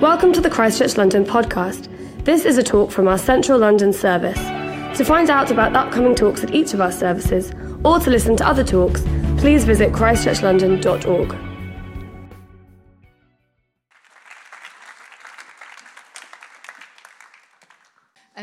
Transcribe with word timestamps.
Welcome 0.00 0.32
to 0.32 0.40
the 0.40 0.48
Christchurch 0.48 0.96
London 0.96 1.26
podcast. 1.26 1.86
This 2.24 2.46
is 2.46 2.56
a 2.56 2.62
talk 2.62 2.90
from 2.90 3.06
our 3.06 3.18
Central 3.18 3.58
London 3.58 3.92
service. 3.92 4.38
To 4.96 5.04
find 5.04 5.28
out 5.28 5.50
about 5.50 5.76
upcoming 5.76 6.14
talks 6.14 6.42
at 6.42 6.54
each 6.54 6.72
of 6.72 6.80
our 6.80 6.90
services, 6.90 7.52
or 7.84 8.00
to 8.00 8.08
listen 8.08 8.34
to 8.36 8.48
other 8.48 8.64
talks, 8.64 9.02
please 9.36 9.64
visit 9.64 9.92
christchurchlondon.org. 9.92 11.49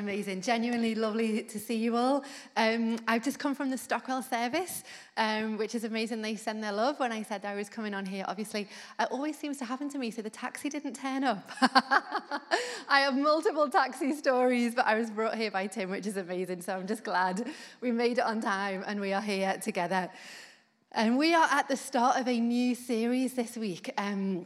Amazing, 0.07 0.39
genuinely 0.39 0.95
lovely 0.95 1.43
to 1.43 1.59
see 1.59 1.75
you 1.75 1.97
all. 1.97 2.23
Um, 2.55 2.97
I've 3.09 3.25
just 3.25 3.39
come 3.39 3.53
from 3.53 3.69
the 3.69 3.77
Stockwell 3.77 4.21
service, 4.21 4.85
um, 5.17 5.57
which 5.57 5.75
is 5.75 5.83
amazing. 5.83 6.21
They 6.21 6.37
send 6.37 6.63
their 6.63 6.71
love. 6.71 6.97
When 6.97 7.11
I 7.11 7.23
said 7.23 7.43
I 7.43 7.55
was 7.55 7.67
coming 7.67 7.93
on 7.93 8.05
here, 8.05 8.23
obviously, 8.25 8.69
it 9.01 9.09
always 9.11 9.37
seems 9.37 9.57
to 9.57 9.65
happen 9.65 9.89
to 9.89 9.97
me. 9.97 10.09
So 10.11 10.21
the 10.21 10.29
taxi 10.29 10.69
didn't 10.69 10.93
turn 10.93 11.25
up. 11.25 11.51
I 12.87 13.01
have 13.01 13.17
multiple 13.17 13.67
taxi 13.67 14.13
stories, 14.13 14.75
but 14.75 14.85
I 14.85 14.95
was 14.95 15.11
brought 15.11 15.35
here 15.35 15.51
by 15.51 15.67
Tim, 15.67 15.89
which 15.89 16.07
is 16.07 16.15
amazing. 16.15 16.61
So 16.61 16.77
I'm 16.77 16.87
just 16.87 17.03
glad 17.03 17.45
we 17.81 17.91
made 17.91 18.17
it 18.17 18.23
on 18.23 18.39
time 18.39 18.85
and 18.87 19.01
we 19.01 19.11
are 19.11 19.21
here 19.21 19.57
together. 19.61 20.09
And 20.93 21.17
we 21.17 21.35
are 21.35 21.49
at 21.51 21.67
the 21.67 21.75
start 21.75 22.15
of 22.15 22.29
a 22.29 22.39
new 22.39 22.75
series 22.75 23.33
this 23.33 23.57
week. 23.57 23.91
Um, 23.97 24.45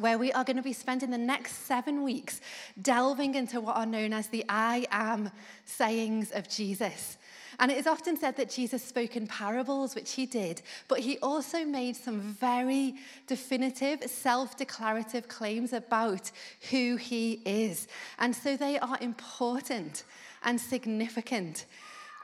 where 0.00 0.18
we 0.18 0.32
are 0.32 0.44
going 0.44 0.56
to 0.56 0.62
be 0.62 0.72
spending 0.72 1.10
the 1.10 1.18
next 1.18 1.66
seven 1.66 2.02
weeks 2.02 2.40
delving 2.80 3.34
into 3.34 3.60
what 3.60 3.76
are 3.76 3.86
known 3.86 4.12
as 4.12 4.28
the 4.28 4.44
I 4.48 4.86
am 4.90 5.30
sayings 5.64 6.30
of 6.32 6.48
Jesus. 6.48 7.18
And 7.58 7.70
it 7.70 7.78
is 7.78 7.86
often 7.86 8.16
said 8.16 8.36
that 8.36 8.50
Jesus 8.50 8.82
spoke 8.82 9.16
in 9.16 9.26
parables, 9.26 9.94
which 9.94 10.12
he 10.12 10.26
did, 10.26 10.60
but 10.88 11.00
he 11.00 11.18
also 11.18 11.64
made 11.64 11.96
some 11.96 12.20
very 12.20 12.96
definitive, 13.26 14.02
self 14.04 14.56
declarative 14.56 15.28
claims 15.28 15.72
about 15.72 16.30
who 16.70 16.96
he 16.96 17.40
is. 17.46 17.88
And 18.18 18.36
so 18.36 18.56
they 18.56 18.78
are 18.78 18.98
important 19.00 20.04
and 20.44 20.60
significant. 20.60 21.64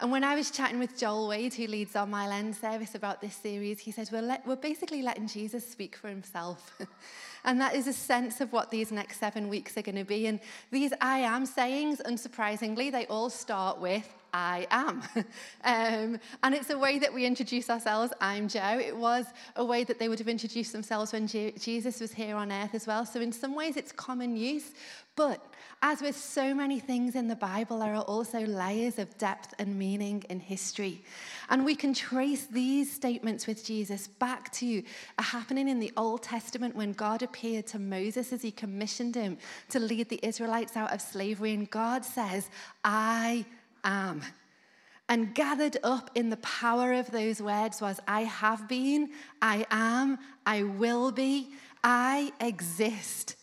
And 0.03 0.11
when 0.11 0.25
I 0.25 0.35
was 0.35 0.51
chatting 0.51 0.81
with 0.81 0.99
Joel 0.99 1.29
Wade, 1.29 1.55
who 1.55 1.67
leads 1.67 1.95
our 1.95 2.07
Mile 2.07 2.33
End 2.33 2.57
service, 2.57 2.95
about 2.95 3.21
this 3.21 3.37
series, 3.37 3.79
he 3.79 3.93
said, 3.93 4.09
We're, 4.13 4.39
we're 4.45 4.57
basically 4.57 5.01
letting 5.01 5.29
Jesus 5.29 5.65
speak 5.67 5.97
for 5.97 6.09
himself. 6.09 6.77
And 7.45 7.61
that 7.61 7.75
is 7.75 7.87
a 7.87 7.93
sense 7.93 8.41
of 8.41 8.53
what 8.53 8.71
these 8.71 8.93
next 8.93 9.19
seven 9.19 9.49
weeks 9.49 9.77
are 9.77 9.83
going 9.83 9.97
to 9.97 10.05
be. 10.05 10.27
And 10.27 10.41
these 10.71 10.93
I 11.01 11.19
am 11.19 11.47
sayings, 11.47 12.01
unsurprisingly, 12.05 12.93
they 12.93 13.07
all 13.07 13.31
start 13.31 13.81
with 13.81 14.09
I 14.35 14.67
am. 14.71 15.03
um, 15.65 16.19
and 16.43 16.55
it's 16.55 16.71
a 16.71 16.79
way 16.79 16.99
that 16.99 17.13
we 17.13 17.27
introduce 17.27 17.69
ourselves. 17.69 18.13
I'm 18.21 18.49
Joe. 18.49 18.79
It 18.79 18.97
was 18.97 19.27
a 19.57 19.65
way 19.65 19.85
that 19.85 19.99
they 19.99 20.09
would 20.09 20.19
have 20.19 20.29
introduced 20.29 20.73
themselves 20.73 21.13
when 21.13 21.27
Je- 21.27 21.53
Jesus 21.59 22.01
was 22.01 22.13
here 22.13 22.37
on 22.37 22.51
earth 22.51 22.75
as 22.75 22.87
well. 22.87 23.05
So, 23.05 23.21
in 23.21 23.33
some 23.33 23.55
ways, 23.55 23.77
it's 23.77 23.93
common 23.93 24.37
use. 24.37 24.73
But 25.15 25.45
as 25.83 26.01
with 26.01 26.17
so 26.17 26.55
many 26.55 26.81
things 26.81 27.15
in 27.15 27.29
the 27.29 27.37
Bible, 27.37 27.81
there 27.81 27.95
are 27.95 28.03
also 28.03 28.41
layers 28.41 28.99
of 28.99 29.19
depth 29.19 29.53
and 29.59 29.79
meaning 29.79 30.25
in 30.31 30.41
history. 30.41 31.03
And 31.51 31.67
we 31.67 31.75
can 31.75 31.93
trace 31.93 32.47
these 32.47 32.91
statements 32.91 33.47
with 33.47 33.65
Jesus 33.65 34.09
back 34.09 34.51
to 34.53 34.83
a 35.19 35.23
happening 35.23 35.69
in 35.69 35.81
the 35.81 35.93
Old 35.99 36.23
Testament 36.23 36.75
when 36.75 36.93
God 36.93 37.23
appeared 37.33 37.67
to 37.69 37.79
Moses 37.79 38.31
as 38.31 38.43
he 38.43 38.51
commissioned 38.51 39.15
him 39.15 39.39
to 39.71 39.81
lead 39.81 40.11
the 40.11 40.21
Israelites 40.23 40.77
out 40.77 40.93
of 40.93 41.01
slavery. 41.01 41.55
And 41.55 41.71
God 41.71 42.05
says, 42.05 42.51
I 42.85 43.47
am. 43.85 44.21
And 45.09 45.35
gathered 45.35 45.79
up 45.83 46.11
in 46.15 46.29
the 46.29 46.37
power 46.39 46.93
of 46.93 47.11
those 47.11 47.41
words 47.41 47.81
was 47.81 48.01
I 48.07 48.23
have 48.25 48.69
been, 48.69 49.11
I 49.41 49.67
am, 49.71 50.19
I 50.45 50.65
will 50.65 51.11
be, 51.11 51.49
I 51.83 52.33
exist. 52.39 53.37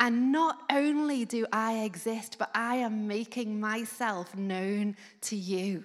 And 0.00 0.32
not 0.32 0.62
only 0.70 1.26
do 1.26 1.46
I 1.52 1.84
exist, 1.84 2.36
but 2.38 2.50
I 2.54 2.76
am 2.76 3.06
making 3.06 3.60
myself 3.60 4.34
known 4.34 4.96
to 5.22 5.36
you. 5.36 5.84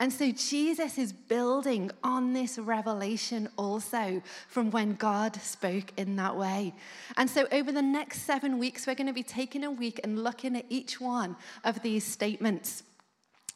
And 0.00 0.12
so 0.12 0.32
Jesus 0.32 0.98
is 0.98 1.12
building 1.12 1.90
on 2.02 2.32
this 2.32 2.58
revelation 2.58 3.48
also 3.56 4.22
from 4.48 4.70
when 4.70 4.94
God 4.94 5.36
spoke 5.36 5.92
in 5.96 6.16
that 6.16 6.36
way. 6.36 6.74
And 7.16 7.30
so 7.30 7.46
over 7.52 7.70
the 7.70 7.82
next 7.82 8.22
seven 8.22 8.58
weeks, 8.58 8.86
we're 8.86 8.94
going 8.94 9.06
to 9.06 9.12
be 9.12 9.22
taking 9.22 9.64
a 9.64 9.70
week 9.70 10.00
and 10.02 10.22
looking 10.22 10.56
at 10.56 10.66
each 10.68 11.00
one 11.00 11.36
of 11.64 11.82
these 11.82 12.04
statements. 12.04 12.82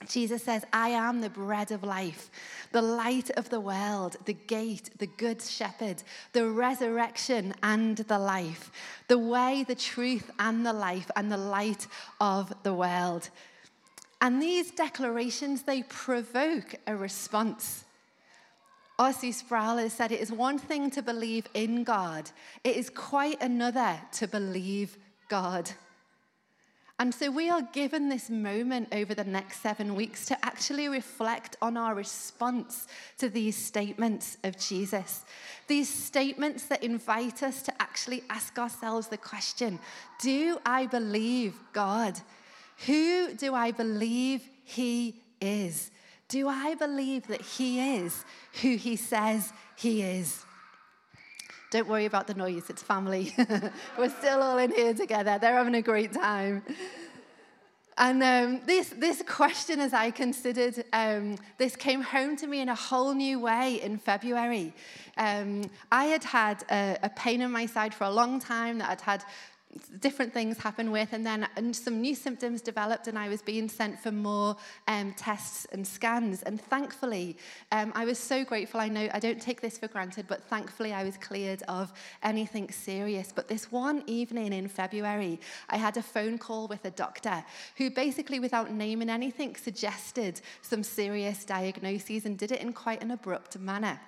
Jesus 0.06 0.44
says, 0.44 0.64
I 0.72 0.90
am 0.90 1.20
the 1.20 1.30
bread 1.30 1.72
of 1.72 1.82
life, 1.82 2.30
the 2.70 2.82
light 2.82 3.30
of 3.30 3.50
the 3.50 3.58
world, 3.58 4.16
the 4.26 4.32
gate, 4.32 4.90
the 4.98 5.08
good 5.08 5.42
shepherd, 5.42 6.04
the 6.32 6.48
resurrection 6.48 7.52
and 7.64 7.96
the 7.96 8.18
life, 8.18 8.70
the 9.08 9.18
way, 9.18 9.64
the 9.66 9.74
truth, 9.74 10.30
and 10.38 10.64
the 10.64 10.72
life, 10.72 11.10
and 11.16 11.32
the 11.32 11.36
light 11.36 11.88
of 12.20 12.52
the 12.62 12.74
world. 12.74 13.28
And 14.20 14.42
these 14.42 14.70
declarations, 14.70 15.62
they 15.62 15.82
provoke 15.84 16.74
a 16.86 16.96
response. 16.96 17.84
R.C. 18.98 19.30
Sproul 19.30 19.76
has 19.76 19.92
said 19.92 20.10
it 20.10 20.20
is 20.20 20.32
one 20.32 20.58
thing 20.58 20.90
to 20.90 21.02
believe 21.02 21.46
in 21.54 21.84
God, 21.84 22.30
it 22.64 22.76
is 22.76 22.90
quite 22.90 23.40
another 23.40 24.00
to 24.12 24.26
believe 24.26 24.96
God. 25.28 25.70
And 27.00 27.14
so 27.14 27.30
we 27.30 27.48
are 27.48 27.62
given 27.62 28.08
this 28.08 28.28
moment 28.28 28.88
over 28.90 29.14
the 29.14 29.22
next 29.22 29.60
seven 29.60 29.94
weeks 29.94 30.26
to 30.26 30.44
actually 30.44 30.88
reflect 30.88 31.56
on 31.62 31.76
our 31.76 31.94
response 31.94 32.88
to 33.18 33.28
these 33.28 33.56
statements 33.56 34.36
of 34.42 34.58
Jesus. 34.58 35.24
These 35.68 35.88
statements 35.88 36.64
that 36.64 36.82
invite 36.82 37.44
us 37.44 37.62
to 37.62 37.72
actually 37.80 38.24
ask 38.28 38.58
ourselves 38.58 39.06
the 39.06 39.16
question 39.16 39.78
Do 40.20 40.58
I 40.66 40.86
believe 40.86 41.54
God? 41.72 42.18
Who 42.86 43.34
do 43.34 43.54
I 43.54 43.70
believe 43.70 44.48
He 44.64 45.22
is? 45.40 45.90
Do 46.28 46.48
I 46.48 46.74
believe 46.74 47.26
that 47.28 47.40
He 47.40 47.96
is 47.96 48.24
who 48.62 48.76
He 48.76 48.96
says 48.96 49.52
He 49.76 50.02
is? 50.02 50.44
Don't 51.70 51.88
worry 51.88 52.06
about 52.06 52.26
the 52.26 52.34
noise, 52.34 52.70
it's 52.70 52.82
family. 52.82 53.34
We're 53.98 54.08
still 54.08 54.42
all 54.42 54.56
in 54.56 54.70
here 54.70 54.94
together. 54.94 55.38
They're 55.38 55.56
having 55.56 55.74
a 55.74 55.82
great 55.82 56.12
time. 56.12 56.62
And 57.98 58.22
um, 58.22 58.60
this, 58.64 58.90
this 58.90 59.22
question, 59.26 59.80
as 59.80 59.92
I 59.92 60.12
considered, 60.12 60.84
um, 60.92 61.36
this 61.58 61.74
came 61.74 62.00
home 62.00 62.36
to 62.36 62.46
me 62.46 62.60
in 62.60 62.68
a 62.68 62.74
whole 62.74 63.12
new 63.12 63.40
way 63.40 63.82
in 63.82 63.98
February. 63.98 64.72
Um, 65.16 65.68
I 65.90 66.04
had 66.04 66.22
had 66.22 66.64
a, 66.70 66.96
a, 67.02 67.08
pain 67.10 67.42
in 67.42 67.50
my 67.50 67.66
side 67.66 67.92
for 67.92 68.04
a 68.04 68.10
long 68.10 68.38
time 68.38 68.78
that 68.78 68.88
I'd 68.88 69.00
had 69.00 69.24
different 70.00 70.32
things 70.32 70.58
happen 70.58 70.90
with, 70.90 71.12
and 71.12 71.24
then 71.24 71.46
and 71.56 71.74
some 71.74 72.00
new 72.00 72.14
symptoms 72.14 72.62
developed, 72.62 73.06
and 73.06 73.18
I 73.18 73.28
was 73.28 73.42
being 73.42 73.68
sent 73.68 73.98
for 73.98 74.10
more 74.10 74.56
um, 74.86 75.12
tests 75.14 75.66
and 75.72 75.86
scans. 75.86 76.42
And 76.42 76.60
thankfully, 76.60 77.36
um, 77.72 77.92
I 77.94 78.04
was 78.04 78.18
so 78.18 78.44
grateful. 78.44 78.80
I 78.80 78.88
know 78.88 79.08
I 79.12 79.18
don't 79.18 79.40
take 79.40 79.60
this 79.60 79.78
for 79.78 79.88
granted, 79.88 80.26
but 80.28 80.42
thankfully, 80.44 80.92
I 80.92 81.04
was 81.04 81.16
cleared 81.16 81.62
of 81.68 81.92
anything 82.22 82.70
serious. 82.70 83.32
But 83.34 83.48
this 83.48 83.70
one 83.70 84.02
evening 84.06 84.52
in 84.52 84.68
February, 84.68 85.40
I 85.68 85.76
had 85.76 85.96
a 85.96 86.02
phone 86.02 86.38
call 86.38 86.68
with 86.68 86.84
a 86.84 86.90
doctor 86.90 87.44
who 87.76 87.90
basically, 87.90 88.40
without 88.40 88.70
naming 88.70 89.10
anything, 89.10 89.56
suggested 89.56 90.40
some 90.62 90.82
serious 90.82 91.44
diagnoses 91.44 92.24
and 92.24 92.38
did 92.38 92.52
it 92.52 92.60
in 92.60 92.72
quite 92.72 93.02
an 93.02 93.10
abrupt 93.10 93.58
manner. 93.58 94.00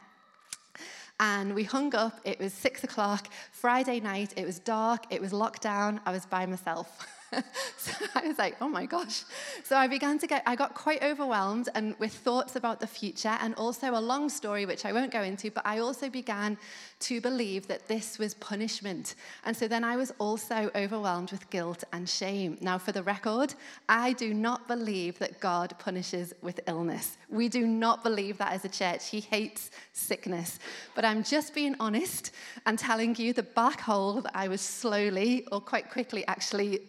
And 1.21 1.55
we 1.55 1.65
hung 1.65 1.95
up. 1.95 2.19
It 2.25 2.41
was 2.41 2.55
six 2.55 2.83
o'clock, 2.83 3.29
Friday 3.53 4.01
night. 4.01 4.33
It 4.37 4.47
was 4.47 4.59
dark. 4.59 5.05
It 5.11 5.21
was 5.21 5.33
lockdown. 5.33 6.01
I 6.07 6.13
was 6.13 6.25
by 6.25 6.47
myself. 6.47 7.07
so 7.77 7.93
I 8.15 8.27
was 8.27 8.39
like, 8.39 8.57
oh 8.63 8.69
my 8.69 8.87
gosh. 8.87 9.25
So 9.63 9.77
I 9.77 9.87
began 9.87 10.19
to 10.19 10.27
get, 10.27 10.43
I 10.47 10.57
got 10.57 10.75
quite 10.75 11.03
overwhelmed 11.03 11.69
and 11.75 11.95
with 11.99 12.13
thoughts 12.13 12.57
about 12.57 12.81
the 12.81 12.87
future 12.87 13.37
and 13.43 13.55
also 13.57 13.91
a 13.95 14.01
long 14.01 14.31
story, 14.31 14.65
which 14.65 14.87
I 14.87 14.95
won't 14.95 15.13
go 15.13 15.23
into, 15.23 15.51
but 15.51 15.67
I 15.67 15.79
also 15.79 16.09
began 16.09 16.57
to 17.01 17.21
believe 17.21 17.67
that 17.67 17.89
this 17.89 18.19
was 18.19 18.35
punishment. 18.35 19.15
And 19.45 19.57
so 19.57 19.67
then 19.67 19.85
I 19.85 19.97
was 19.97 20.13
also 20.19 20.71
overwhelmed 20.75 21.33
with 21.33 21.49
guilt 21.51 21.83
and 21.93 22.09
shame. 22.09 22.59
Now, 22.61 22.77
for 22.79 22.93
the 22.93 23.03
record, 23.03 23.55
I 23.89 24.13
do 24.13 24.35
not 24.35 24.69
believe 24.69 25.19
that 25.19 25.41
God 25.41 25.75
punishes 25.79 26.35
with 26.43 26.61
illness. 26.67 27.17
We 27.31 27.49
do 27.49 27.67
not 27.67 28.03
believe 28.03 28.37
that 28.39 28.53
as 28.53 28.65
a 28.65 28.69
church. 28.69 29.09
He 29.09 29.21
hates 29.21 29.71
sickness. 29.93 30.59
But 30.95 31.05
I'm 31.07 31.23
just 31.23 31.55
being 31.55 31.75
honest 31.81 32.33
and 32.67 32.79
telling 32.79 33.17
you 33.17 33.33
the 33.33 33.43
black 33.45 33.81
hole 33.81 34.21
that 34.21 34.37
I 34.37 34.49
was 34.49 34.61
slowly 34.61 35.47
or 35.51 35.61
quite 35.61 35.91
quickly 35.91 36.27
actually 36.29 36.81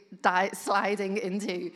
sliding 0.53 1.17
into. 1.17 1.71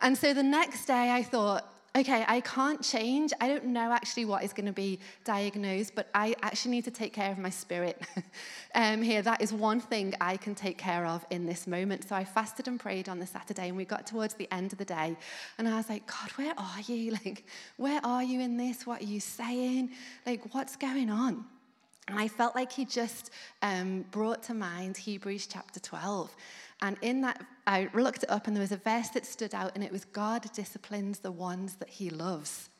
And 0.00 0.16
so 0.16 0.34
the 0.34 0.42
next 0.42 0.86
day 0.86 1.10
I 1.12 1.22
thought, 1.22 1.67
okay, 1.98 2.24
I 2.28 2.40
can't 2.40 2.80
change. 2.80 3.32
I 3.40 3.48
don't 3.48 3.66
know 3.66 3.90
actually 3.92 4.24
what 4.24 4.44
is 4.44 4.52
going 4.52 4.66
to 4.66 4.72
be 4.72 5.00
diagnosed, 5.24 5.94
but 5.94 6.08
I 6.14 6.36
actually 6.42 6.70
need 6.72 6.84
to 6.84 6.90
take 6.92 7.12
care 7.12 7.32
of 7.32 7.38
my 7.38 7.50
spirit 7.50 8.00
um, 8.74 9.02
here. 9.02 9.20
That 9.20 9.42
is 9.42 9.52
one 9.52 9.80
thing 9.80 10.14
I 10.20 10.36
can 10.36 10.54
take 10.54 10.78
care 10.78 11.06
of 11.06 11.26
in 11.30 11.44
this 11.44 11.66
moment. 11.66 12.08
So 12.08 12.14
I 12.14 12.24
fasted 12.24 12.68
and 12.68 12.78
prayed 12.78 13.08
on 13.08 13.18
the 13.18 13.26
Saturday, 13.26 13.68
and 13.68 13.76
we 13.76 13.84
got 13.84 14.06
towards 14.06 14.34
the 14.34 14.48
end 14.52 14.72
of 14.72 14.78
the 14.78 14.84
day, 14.84 15.16
and 15.58 15.68
I 15.68 15.76
was 15.76 15.88
like, 15.88 16.06
God, 16.06 16.30
where 16.36 16.54
are 16.56 16.80
you? 16.86 17.16
Like, 17.24 17.46
where 17.78 18.00
are 18.04 18.22
you 18.22 18.40
in 18.40 18.56
this? 18.56 18.86
What 18.86 19.00
are 19.00 19.06
you 19.06 19.18
saying? 19.18 19.90
Like, 20.24 20.54
what's 20.54 20.76
going 20.76 21.10
on? 21.10 21.44
And 22.08 22.18
I 22.18 22.26
felt 22.26 22.54
like 22.54 22.72
he 22.72 22.84
just 22.84 23.30
um, 23.62 24.04
brought 24.10 24.42
to 24.44 24.54
mind 24.54 24.96
Hebrews 24.96 25.46
chapter 25.46 25.78
12. 25.78 26.34
And 26.80 26.96
in 27.02 27.20
that, 27.20 27.44
I 27.66 27.88
looked 27.92 28.22
it 28.22 28.30
up 28.30 28.46
and 28.46 28.56
there 28.56 28.62
was 28.62 28.72
a 28.72 28.78
verse 28.78 29.08
that 29.10 29.26
stood 29.26 29.54
out, 29.54 29.72
and 29.74 29.84
it 29.84 29.92
was 29.92 30.04
God 30.06 30.50
disciplines 30.52 31.18
the 31.18 31.32
ones 31.32 31.74
that 31.76 31.88
he 31.88 32.08
loves. 32.08 32.70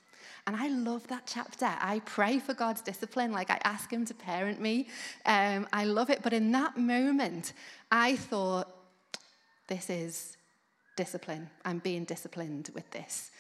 And 0.47 0.57
I 0.57 0.69
love 0.69 1.07
that 1.09 1.25
chapter. 1.27 1.67
I 1.67 2.01
pray 2.07 2.39
for 2.39 2.55
God's 2.55 2.81
discipline. 2.81 3.33
Like 3.33 3.51
I 3.51 3.61
ask 3.65 3.93
Him 3.93 4.07
to 4.07 4.15
parent 4.15 4.63
me. 4.63 4.89
Um, 5.27 5.67
I 5.75 5.85
love 5.85 6.09
it. 6.09 6.23
But 6.23 6.33
in 6.33 6.53
that 6.53 6.79
moment, 6.79 7.53
I 7.93 8.17
thought, 8.17 8.75
this 9.67 9.91
is 9.91 10.39
discipline. 10.97 11.51
I'm 11.67 11.81
being 11.81 12.05
disciplined 12.05 12.71
with 12.75 12.91
this. 12.93 13.31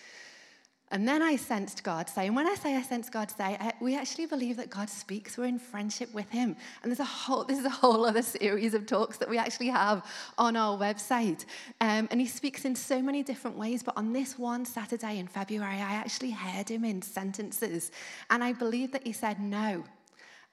And 0.90 1.06
then 1.06 1.23
I 1.23 1.37
sensed 1.37 1.85
God 1.85 2.08
say, 2.08 2.26
and 2.26 2.35
when 2.35 2.46
I 2.46 2.55
say 2.55 2.75
I 2.75 2.82
sense 2.82 3.11
God 3.11 3.31
say, 3.31 3.56
I, 3.61 3.75
we 3.81 3.96
actually 3.96 4.25
believe 4.25 4.56
that 4.56 4.70
God 4.70 4.88
speaks. 4.88 5.37
We're 5.37 5.44
in 5.44 5.58
friendship 5.58 6.12
with 6.14 6.31
Him. 6.31 6.56
And 6.82 6.90
there's 6.90 7.00
a 7.00 7.05
whole, 7.05 7.44
this 7.44 7.58
is 7.58 7.67
a 7.67 7.70
whole 7.70 8.06
other 8.06 8.23
series 8.23 8.73
of 8.73 8.87
talks 8.87 9.19
that 9.19 9.29
we 9.29 9.37
actually 9.37 9.69
have 9.69 10.06
on 10.38 10.56
our 10.56 10.79
website. 10.79 11.44
Um, 11.81 12.08
and 12.11 12.20
He 12.20 12.26
speaks 12.26 12.64
in 12.64 12.75
so 12.75 13.02
many 13.02 13.23
different 13.23 13.58
ways. 13.58 13.82
But 13.82 13.99
on 13.99 14.12
this 14.12 14.38
one 14.38 14.64
Saturday 14.64 15.19
in 15.19 15.26
February, 15.26 15.76
I 15.76 15.94
actually 15.94 16.31
heard 16.31 16.70
Him 16.70 16.85
in 16.85 17.02
sentences. 17.02 17.91
And 18.31 18.43
I 18.43 18.55
believe 18.55 18.93
that 18.93 19.06
He 19.06 19.12
said, 19.12 19.41
No, 19.41 19.84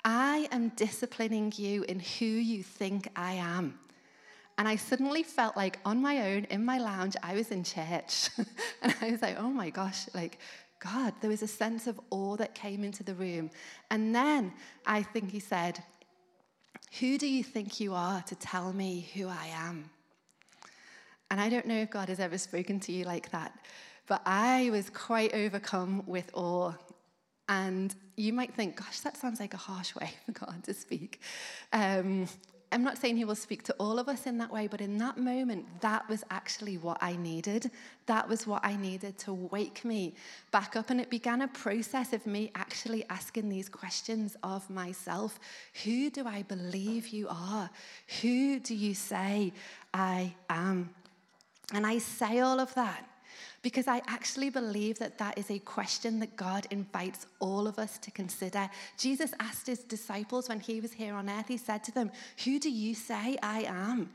I 0.04 0.50
am 0.52 0.70
disciplining 0.76 1.54
you 1.56 1.84
in 1.84 2.00
who 2.00 2.26
you 2.26 2.62
think 2.62 3.08
I 3.16 3.34
am. 3.34 3.80
And 4.58 4.68
I 4.68 4.78
suddenly 4.78 5.24
felt 5.24 5.58
like 5.58 5.80
on 5.84 6.02
my 6.02 6.32
own 6.34 6.46
in 6.46 6.64
my 6.64 6.78
lounge, 6.78 7.16
I 7.22 7.34
was 7.34 7.52
in 7.52 7.64
church. 7.64 8.30
and 8.82 8.96
I 9.02 9.12
was 9.12 9.22
like, 9.22 9.38
oh 9.38 9.50
my 9.50 9.70
gosh, 9.70 10.08
like, 10.14 10.40
God, 10.80 11.14
there 11.22 11.30
was 11.30 11.42
a 11.42 11.48
sense 11.48 11.88
of 11.88 12.00
awe 12.10 12.36
that 12.38 12.54
came 12.54 12.84
into 12.84 13.04
the 13.04 13.16
room. 13.16 13.50
And 13.90 14.14
then 14.14 14.54
I 14.86 15.04
think 15.04 15.32
he 15.32 15.40
said, 15.40 15.84
Who 17.00 17.18
do 17.18 17.28
you 17.28 17.44
think 17.44 17.80
you 17.80 17.94
are 17.94 18.22
to 18.24 18.36
tell 18.36 18.72
me 18.72 19.10
who 19.14 19.28
I 19.28 19.48
am? 19.54 19.90
And 21.32 21.42
I 21.42 21.50
don't 21.50 21.66
know 21.66 21.78
if 21.78 21.90
God 21.90 22.10
has 22.10 22.20
ever 22.20 22.38
spoken 22.38 22.80
to 22.82 22.92
you 22.92 23.04
like 23.04 23.32
that, 23.32 23.58
but 24.08 24.22
I 24.26 24.70
was 24.72 24.90
quite 24.90 25.34
overcome 25.34 26.04
with 26.06 26.30
awe. 26.34 26.74
And 27.50 27.94
you 28.16 28.32
might 28.32 28.54
think, 28.54 28.78
gosh, 28.78 29.00
that 29.02 29.18
sounds 29.18 29.40
like 29.40 29.54
a 29.54 29.58
harsh 29.58 29.96
way 30.00 30.12
for 30.26 30.32
God 30.34 30.64
to 30.66 30.74
speak. 30.74 31.22
Um, 31.74 32.28
I'm 32.72 32.84
not 32.84 32.98
saying 32.98 33.18
he 33.18 33.26
will 33.26 33.36
speak 33.36 33.64
to 33.64 33.76
all 33.80 34.00
of 34.00 34.10
us 34.10 34.26
in 34.26 34.38
that 34.40 34.52
way, 34.52 34.68
but 34.68 34.82
in 34.82 34.98
that 34.98 35.18
moment, 35.18 35.66
that 35.82 36.08
was 36.10 36.24
actually 36.30 36.78
what 36.78 36.98
I 37.02 37.16
needed. 37.16 37.72
That 38.06 38.28
was 38.28 38.46
what 38.46 38.66
I 38.66 38.76
needed 38.76 39.18
to 39.20 39.34
wake 39.34 39.86
me 39.86 40.14
back 40.52 40.76
up. 40.76 40.90
And 40.90 41.00
it 41.00 41.10
began 41.10 41.42
a 41.42 41.48
process 41.48 42.12
of 42.12 42.26
me 42.26 42.52
actually 42.56 43.06
asking 43.10 43.50
these 43.50 43.70
questions 43.70 44.36
of 44.44 44.70
myself 44.70 45.40
Who 45.84 46.10
do 46.10 46.28
I 46.28 46.44
believe 46.44 47.10
you 47.10 47.28
are? 47.30 47.70
Who 48.22 48.60
do 48.60 48.76
you 48.76 48.94
say 48.94 49.54
I 49.94 50.34
am? 50.50 50.90
And 51.74 51.86
I 51.86 52.00
say 52.00 52.40
all 52.40 52.60
of 52.60 52.74
that 52.76 53.08
because 53.62 53.88
I 53.88 54.02
actually 54.08 54.50
believe 54.50 55.00
that 55.00 55.18
that 55.18 55.38
is 55.38 55.50
a 55.50 55.60
question 55.60 56.20
that 56.20 56.36
God 56.36 56.68
invites 56.72 57.26
all 57.40 57.68
of 57.68 57.80
us 57.80 57.98
to 58.00 58.12
consider. 58.12 58.70
Jesus 58.98 59.34
asked 59.40 59.68
his 59.68 59.80
disciples 59.80 60.50
when 60.50 60.60
he 60.60 60.82
was 60.82 60.94
here 60.94 61.16
on 61.16 61.30
earth, 61.30 61.48
he 61.48 61.58
said 61.58 61.84
to 61.86 61.92
them, 61.92 62.12
Who 62.44 62.60
do 62.60 62.70
you 62.70 62.96
say 62.96 63.38
I 63.42 63.64
am? 63.68 64.10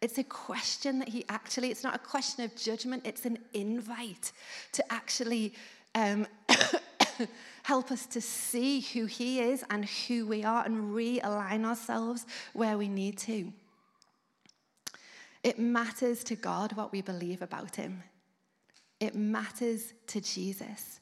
It's 0.00 0.18
a 0.18 0.24
question 0.24 1.00
that 1.00 1.08
he 1.08 1.24
actually, 1.28 1.70
it's 1.70 1.82
not 1.82 1.96
a 1.96 1.98
question 1.98 2.44
of 2.44 2.54
judgment, 2.54 3.02
it's 3.04 3.24
an 3.24 3.38
invite 3.52 4.32
to 4.72 4.92
actually 4.92 5.54
um, 5.94 6.26
help 7.64 7.90
us 7.90 8.06
to 8.06 8.20
see 8.20 8.80
who 8.80 9.06
he 9.06 9.40
is 9.40 9.64
and 9.70 9.84
who 9.84 10.26
we 10.26 10.44
are 10.44 10.64
and 10.64 10.94
realign 10.94 11.64
ourselves 11.64 12.26
where 12.52 12.78
we 12.78 12.88
need 12.88 13.18
to. 13.18 13.52
It 15.42 15.58
matters 15.58 16.24
to 16.24 16.36
God 16.36 16.72
what 16.74 16.92
we 16.92 17.02
believe 17.02 17.42
about 17.42 17.76
him. 17.76 18.02
It 19.00 19.14
matters 19.14 19.94
to 20.08 20.20
Jesus. 20.20 21.00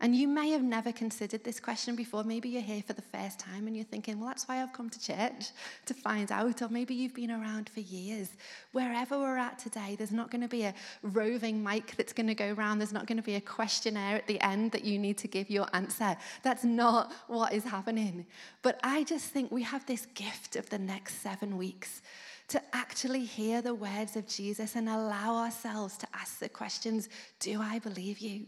And 0.00 0.14
you 0.14 0.28
may 0.28 0.50
have 0.50 0.62
never 0.62 0.92
considered 0.92 1.42
this 1.42 1.58
question 1.58 1.96
before. 1.96 2.22
Maybe 2.22 2.50
you're 2.50 2.60
here 2.60 2.82
for 2.82 2.92
the 2.92 3.02
first 3.02 3.38
time 3.38 3.66
and 3.66 3.74
you're 3.74 3.84
thinking, 3.84 4.18
well, 4.18 4.28
that's 4.28 4.46
why 4.46 4.62
I've 4.62 4.72
come 4.72 4.90
to 4.90 5.00
church 5.00 5.50
to 5.86 5.94
find 5.94 6.30
out. 6.30 6.60
Or 6.60 6.68
maybe 6.68 6.94
you've 6.94 7.14
been 7.14 7.30
around 7.30 7.70
for 7.70 7.80
years. 7.80 8.28
Wherever 8.72 9.18
we're 9.18 9.38
at 9.38 9.58
today, 9.58 9.94
there's 9.96 10.12
not 10.12 10.30
going 10.30 10.42
to 10.42 10.48
be 10.48 10.64
a 10.64 10.74
roving 11.02 11.62
mic 11.62 11.96
that's 11.96 12.12
going 12.12 12.26
to 12.26 12.34
go 12.34 12.52
around. 12.52 12.78
There's 12.78 12.92
not 12.92 13.06
going 13.06 13.16
to 13.16 13.22
be 13.22 13.36
a 13.36 13.40
questionnaire 13.40 14.16
at 14.16 14.26
the 14.26 14.40
end 14.42 14.72
that 14.72 14.84
you 14.84 14.98
need 14.98 15.16
to 15.18 15.28
give 15.28 15.48
your 15.48 15.66
answer. 15.72 16.16
That's 16.42 16.64
not 16.64 17.12
what 17.26 17.54
is 17.54 17.64
happening. 17.64 18.26
But 18.60 18.78
I 18.82 19.04
just 19.04 19.26
think 19.26 19.50
we 19.50 19.62
have 19.62 19.86
this 19.86 20.06
gift 20.14 20.56
of 20.56 20.68
the 20.68 20.78
next 20.78 21.22
seven 21.22 21.56
weeks 21.56 22.02
to 22.48 22.62
actually 22.72 23.24
hear 23.24 23.60
the 23.60 23.74
words 23.74 24.16
of 24.16 24.28
Jesus 24.28 24.76
and 24.76 24.88
allow 24.88 25.36
ourselves 25.36 25.96
to 25.98 26.06
ask 26.14 26.38
the 26.38 26.48
questions 26.48 27.08
Do 27.40 27.60
I 27.60 27.78
believe 27.78 28.18
you? 28.18 28.46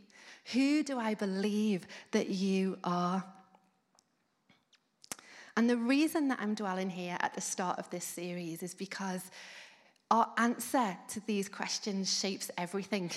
Who 0.53 0.83
do 0.83 0.99
I 0.99 1.15
believe 1.15 1.87
that 2.13 2.31
you 2.31 2.79
are? 2.85 3.25
And 5.57 5.69
the 5.69 5.77
reason 5.77 6.29
that 6.29 6.39
I'm 6.41 6.55
dwelling 6.55 6.91
here 6.91 7.17
at 7.21 7.35
the 7.35 7.41
start 7.41 7.81
of 7.81 7.91
this 7.91 8.05
series 8.05 8.63
is 8.63 8.75
because 8.75 9.23
our 10.11 10.31
answer 10.39 10.97
to 11.09 11.21
these 11.27 11.49
questions 11.49 12.17
shapes 12.17 12.51
everything. 12.57 13.11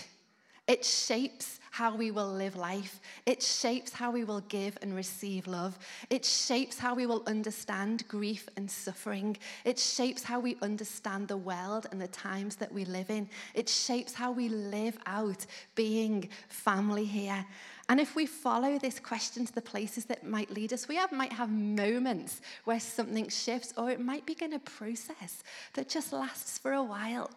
It 0.67 0.85
shapes 0.85 1.59
how 1.71 1.95
we 1.95 2.11
will 2.11 2.31
live 2.31 2.55
life. 2.57 2.99
It 3.25 3.41
shapes 3.41 3.93
how 3.93 4.11
we 4.11 4.25
will 4.25 4.41
give 4.41 4.77
and 4.81 4.93
receive 4.93 5.47
love. 5.47 5.79
It 6.09 6.25
shapes 6.25 6.77
how 6.77 6.93
we 6.95 7.05
will 7.05 7.23
understand 7.27 8.05
grief 8.09 8.47
and 8.57 8.69
suffering. 8.69 9.37
It 9.63 9.79
shapes 9.79 10.21
how 10.21 10.41
we 10.41 10.57
understand 10.61 11.29
the 11.29 11.37
world 11.37 11.87
and 11.91 11.99
the 11.99 12.09
times 12.09 12.57
that 12.57 12.73
we 12.73 12.83
live 12.83 13.09
in. 13.09 13.29
It 13.53 13.69
shapes 13.69 14.13
how 14.13 14.31
we 14.31 14.49
live 14.49 14.97
out 15.05 15.45
being 15.75 16.29
family 16.49 17.05
here. 17.05 17.45
And 17.91 17.99
if 17.99 18.15
we 18.15 18.25
follow 18.25 18.79
this 18.79 19.01
question 19.01 19.45
to 19.45 19.53
the 19.53 19.61
places 19.61 20.05
that 20.05 20.25
might 20.25 20.49
lead 20.49 20.71
us, 20.71 20.87
we 20.87 20.95
have, 20.95 21.11
might 21.11 21.33
have 21.33 21.49
moments 21.51 22.39
where 22.63 22.79
something 22.79 23.27
shifts, 23.27 23.73
or 23.75 23.89
it 23.89 23.99
might 23.99 24.25
begin 24.25 24.53
a 24.53 24.59
process 24.59 25.43
that 25.73 25.89
just 25.89 26.13
lasts 26.13 26.57
for 26.57 26.71
a 26.71 26.81
while. 26.81 27.29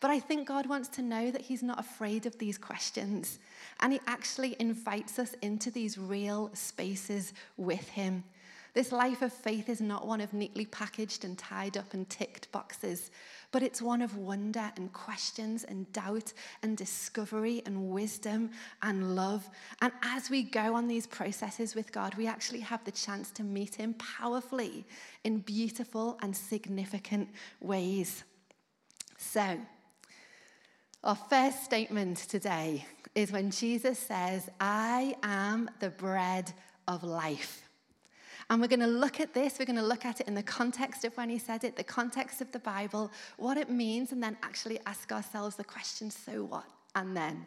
But 0.00 0.10
I 0.10 0.20
think 0.20 0.46
God 0.46 0.66
wants 0.66 0.90
to 0.90 1.02
know 1.02 1.30
that 1.30 1.40
He's 1.40 1.62
not 1.62 1.80
afraid 1.80 2.26
of 2.26 2.36
these 2.36 2.58
questions. 2.58 3.38
And 3.80 3.94
He 3.94 4.00
actually 4.06 4.54
invites 4.58 5.18
us 5.18 5.32
into 5.40 5.70
these 5.70 5.96
real 5.96 6.50
spaces 6.52 7.32
with 7.56 7.88
Him. 7.88 8.22
This 8.74 8.92
life 8.92 9.22
of 9.22 9.32
faith 9.32 9.70
is 9.70 9.80
not 9.80 10.06
one 10.06 10.20
of 10.20 10.34
neatly 10.34 10.66
packaged 10.66 11.24
and 11.24 11.38
tied 11.38 11.78
up 11.78 11.94
and 11.94 12.06
ticked 12.10 12.52
boxes, 12.52 13.10
but 13.52 13.62
it's 13.62 13.80
one 13.80 14.02
of 14.02 14.16
wonder 14.16 14.72
and 14.76 14.92
questions 14.92 15.62
and 15.64 15.90
doubt 15.92 16.32
and 16.62 16.76
discovery 16.76 17.62
and 17.66 17.90
wisdom 17.90 18.50
and 18.82 19.14
love. 19.14 19.48
And 19.80 19.92
as 20.02 20.30
we 20.30 20.42
go 20.42 20.74
on 20.74 20.88
these 20.88 21.06
processes 21.06 21.74
with 21.74 21.92
God, 21.92 22.14
we 22.16 22.26
actually 22.26 22.60
have 22.60 22.82
the 22.84 22.90
chance 22.90 23.30
to 23.32 23.44
meet 23.44 23.74
Him 23.74 23.94
powerfully 23.94 24.84
in 25.22 25.38
beautiful 25.38 26.18
and 26.22 26.34
significant 26.34 27.28
ways. 27.60 28.24
So, 29.18 29.58
our 31.04 31.16
first 31.16 31.64
statement 31.64 32.16
today 32.16 32.86
is 33.14 33.32
when 33.32 33.50
Jesus 33.50 33.98
says, 33.98 34.48
I 34.60 35.14
am 35.22 35.68
the 35.80 35.90
bread 35.90 36.52
of 36.88 37.02
life. 37.02 37.61
And 38.50 38.60
we're 38.60 38.68
going 38.68 38.80
to 38.80 38.86
look 38.86 39.20
at 39.20 39.34
this, 39.34 39.58
we're 39.58 39.66
going 39.66 39.76
to 39.76 39.82
look 39.82 40.04
at 40.04 40.20
it 40.20 40.28
in 40.28 40.34
the 40.34 40.42
context 40.42 41.04
of 41.04 41.16
when 41.16 41.28
he 41.28 41.38
said 41.38 41.64
it, 41.64 41.76
the 41.76 41.84
context 41.84 42.40
of 42.40 42.50
the 42.52 42.58
Bible, 42.58 43.10
what 43.36 43.56
it 43.56 43.70
means, 43.70 44.12
and 44.12 44.22
then 44.22 44.36
actually 44.42 44.78
ask 44.86 45.12
ourselves 45.12 45.56
the 45.56 45.64
question 45.64 46.10
so 46.10 46.44
what? 46.44 46.66
And 46.94 47.16
then. 47.16 47.46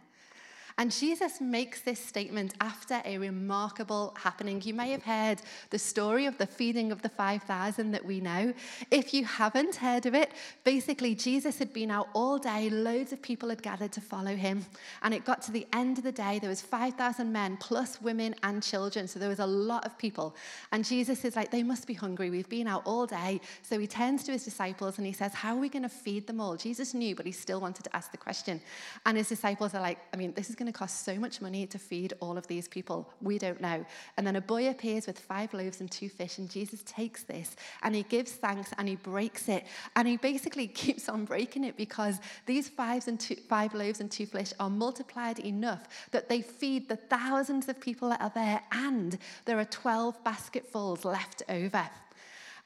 And 0.77 0.91
Jesus 0.91 1.39
makes 1.39 1.81
this 1.81 1.99
statement 1.99 2.53
after 2.59 3.01
a 3.05 3.17
remarkable 3.17 4.13
happening. 4.21 4.61
You 4.61 4.73
may 4.73 4.91
have 4.91 5.03
heard 5.03 5.41
the 5.69 5.79
story 5.79 6.25
of 6.25 6.37
the 6.37 6.45
feeding 6.45 6.91
of 6.91 7.01
the 7.01 7.07
5,000 7.07 7.91
that 7.91 8.03
we 8.03 8.19
know. 8.19 8.53
If 8.91 9.13
you 9.13 9.23
haven't 9.23 9.77
heard 9.77 10.05
of 10.05 10.13
it, 10.13 10.31
basically, 10.65 11.15
Jesus 11.15 11.57
had 11.59 11.71
been 11.71 11.91
out 11.91 12.09
all 12.13 12.37
day, 12.37 12.69
loads 12.69 13.13
of 13.13 13.21
people 13.21 13.47
had 13.47 13.63
gathered 13.63 13.93
to 13.93 14.01
follow 14.01 14.35
him. 14.35 14.65
And 15.01 15.13
it 15.13 15.23
got 15.23 15.41
to 15.43 15.53
the 15.53 15.65
end 15.71 15.97
of 15.97 16.03
the 16.03 16.11
day, 16.11 16.39
there 16.39 16.49
was 16.49 16.61
5,000 16.61 17.31
men, 17.31 17.55
plus 17.57 18.01
women 18.01 18.35
and 18.43 18.61
children. 18.61 19.07
So 19.07 19.17
there 19.17 19.29
was 19.29 19.39
a 19.39 19.47
lot 19.47 19.85
of 19.85 19.97
people. 19.97 20.35
And 20.73 20.83
Jesus 20.83 21.23
is 21.23 21.37
like, 21.37 21.51
they 21.51 21.63
must 21.63 21.87
be 21.87 21.93
hungry. 21.93 22.29
We've 22.29 22.49
been 22.49 22.67
out 22.67 22.81
all 22.83 23.05
day. 23.05 23.39
So 23.61 23.79
he 23.79 23.87
turns 23.87 24.25
to 24.25 24.33
his 24.33 24.43
disciples 24.43 24.97
and 24.97 25.07
he 25.07 25.13
says, 25.13 25.33
How 25.33 25.55
are 25.55 25.59
we 25.59 25.69
going 25.69 25.83
to 25.83 25.89
feed 25.89 26.27
them 26.27 26.41
all? 26.41 26.57
Jesus 26.57 26.93
knew, 26.93 27.15
but 27.15 27.25
he 27.25 27.31
still 27.31 27.61
wanted 27.61 27.83
to 27.83 27.95
ask 27.95 28.11
the 28.11 28.17
question. 28.17 28.59
And 29.05 29.17
his 29.17 29.29
disciples 29.29 29.73
are 29.73 29.81
like, 29.81 29.99
I 30.13 30.17
mean, 30.17 30.33
this 30.33 30.49
is 30.49 30.55
going 30.55 30.64
going 30.65 30.73
to 30.73 30.77
cost 30.77 31.05
so 31.05 31.15
much 31.15 31.41
money 31.41 31.67
to 31.67 31.77
feed 31.77 32.13
all 32.19 32.37
of 32.37 32.47
these 32.47 32.67
people? 32.67 33.07
We 33.21 33.37
don't 33.37 33.61
know. 33.61 33.85
And 34.17 34.25
then 34.25 34.35
a 34.35 34.41
boy 34.41 34.69
appears 34.69 35.05
with 35.05 35.19
five 35.19 35.53
loaves 35.53 35.79
and 35.79 35.91
two 35.91 36.09
fish, 36.09 36.39
and 36.39 36.49
Jesus 36.49 36.81
takes 36.85 37.23
this 37.23 37.55
and 37.83 37.93
he 37.93 38.03
gives 38.03 38.31
thanks 38.31 38.71
and 38.77 38.87
he 38.87 38.95
breaks 38.95 39.47
it. 39.47 39.65
And 39.95 40.07
he 40.07 40.17
basically 40.17 40.67
keeps 40.83 41.07
on 41.07 41.25
breaking 41.25 41.63
it 41.63 41.77
because 41.77 42.19
these 42.45 42.67
fives 42.67 43.07
and 43.07 43.19
two, 43.19 43.35
five 43.35 43.73
loaves 43.73 43.99
and 43.99 44.09
two 44.09 44.25
fish 44.25 44.53
are 44.59 44.69
multiplied 44.69 45.39
enough 45.39 45.87
that 46.11 46.29
they 46.29 46.41
feed 46.41 46.89
the 46.89 46.95
thousands 46.95 47.69
of 47.69 47.79
people 47.79 48.09
that 48.09 48.21
are 48.21 48.31
there, 48.33 48.61
and 48.71 49.17
there 49.45 49.59
are 49.59 49.65
12 49.65 50.23
basketfuls 50.23 51.05
left 51.05 51.43
over. 51.47 51.87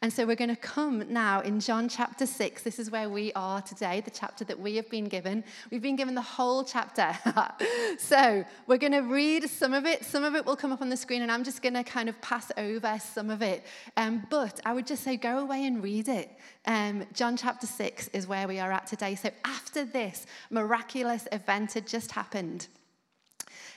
And 0.02 0.14
so 0.14 0.26
we're 0.26 0.38
going 0.38 0.50
to 0.50 0.56
come 0.56 1.12
now 1.12 1.42
in 1.42 1.60
John 1.60 1.90
chapter 1.90 2.26
6. 2.26 2.64
This 2.64 2.80
is 2.80 2.90
where 2.90 3.10
we 3.10 3.34
are 3.34 3.62
today, 3.62 4.00
the 4.00 4.10
chapter 4.10 4.46
that 4.46 4.58
we 4.58 4.78
have 4.78 4.90
been 4.90 5.10
given. 5.10 5.44
We've 5.72 5.82
been 5.82 5.98
given 5.98 6.16
the 6.16 6.22
whole 6.22 6.64
chapter. 6.64 7.18
so 7.98 8.46
we're 8.66 8.78
going 8.78 8.94
to 8.94 9.02
read 9.02 9.50
some 9.50 9.74
of 9.74 9.86
it. 9.86 10.06
Some 10.06 10.24
of 10.24 10.36
it 10.36 10.46
will 10.46 10.56
come 10.56 10.72
up 10.72 10.82
on 10.82 10.88
the 10.88 10.96
screen, 10.96 11.22
and 11.22 11.30
I'm 11.30 11.44
just 11.44 11.62
going 11.62 11.74
to 11.74 11.84
kind 11.84 12.08
of 12.08 12.20
pass 12.22 12.50
over 12.56 12.98
some 12.98 13.30
of 13.30 13.42
it. 13.42 13.66
Um, 13.98 14.26
but 14.30 14.62
I 14.66 14.74
would 14.74 14.88
just 14.88 15.04
say 15.04 15.18
go 15.18 15.40
away 15.40 15.66
and 15.66 15.84
read 15.84 16.08
it. 16.08 16.32
Um, 16.66 17.06
John 17.12 17.36
chapter 17.36 17.68
6 17.68 18.08
is 18.10 18.26
where 18.26 18.48
we 18.48 18.58
are 18.58 18.72
at 18.72 18.88
today. 18.88 19.16
So 19.16 19.32
after 19.44 19.84
this 19.84 20.26
miraculous 20.50 21.28
event 21.34 21.74
had 21.74 21.86
just 21.86 22.14
happened, 22.14 22.68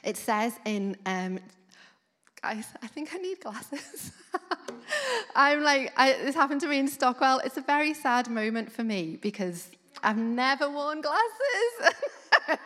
it 0.05 0.17
says 0.17 0.53
in 0.67 0.97
um, 1.05 1.41
guys, 2.43 2.67
I 2.83 2.89
think 2.89 3.15
I 3.15 3.19
need 3.19 3.41
glasses. 3.41 4.13
I'm 5.37 5.63
like, 5.63 5.93
I, 5.97 6.15
this 6.25 6.35
happened 6.35 6.61
to 6.63 6.67
me 6.67 6.79
in 6.79 6.89
Stockwell. 6.89 7.39
It's 7.45 7.57
a 7.57 7.63
very 7.63 7.95
sad 7.95 8.29
moment 8.29 8.73
for 8.73 8.83
me 8.83 9.17
because 9.21 9.69
I've 10.03 10.19
never 10.19 10.69
worn 10.69 11.01
glasses. 11.01 11.95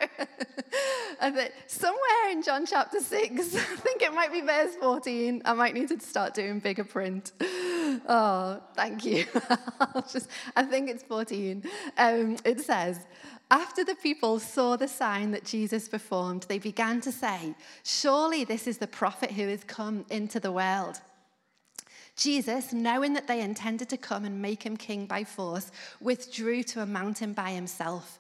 somewhere 1.67 2.31
in 2.31 2.43
John 2.43 2.65
chapter 2.67 3.01
6, 3.01 3.11
I 3.57 3.59
think 3.59 4.03
it 4.03 4.13
might 4.13 4.33
be 4.33 4.41
verse 4.41 4.75
14, 4.77 5.43
I 5.45 5.53
might 5.53 5.75
need 5.75 5.89
to 5.89 6.01
start 6.01 6.35
doing 6.35 6.59
bigger 6.59 6.85
print. 6.85 7.33
Oh, 7.41 8.61
thank 8.75 9.05
you. 9.05 9.27
just, 10.13 10.29
I 10.55 10.63
think 10.63 10.91
it's 10.91 11.03
14. 11.03 11.63
Um, 11.99 12.37
it 12.45 12.61
says, 12.61 13.01
after 13.51 13.85
the 13.85 13.95
people 13.95 14.41
saw 14.41 14.77
the 14.77 14.89
sign 14.89 15.31
that 15.31 15.45
Jesus 15.45 15.89
performed, 15.89 16.47
they 16.49 16.59
began 16.59 17.01
to 17.03 17.13
say, 17.13 17.55
Surely 17.85 18.45
this 18.45 18.67
is 18.67 18.79
the 18.79 18.87
prophet 18.87 19.31
who 19.31 19.47
has 19.49 19.63
come 19.65 20.05
into 20.11 20.41
the 20.41 20.51
world. 20.51 21.01
Jesus, 22.17 22.73
knowing 22.73 23.13
that 23.13 23.29
they 23.29 23.41
intended 23.41 23.89
to 23.91 23.97
come 23.97 24.25
and 24.25 24.41
make 24.41 24.63
him 24.63 24.77
king 24.77 25.07
by 25.07 25.23
force, 25.23 25.71
withdrew 26.01 26.63
to 26.65 26.81
a 26.81 26.87
mountain 26.87 27.35
by 27.35 27.51
himself. 27.51 28.19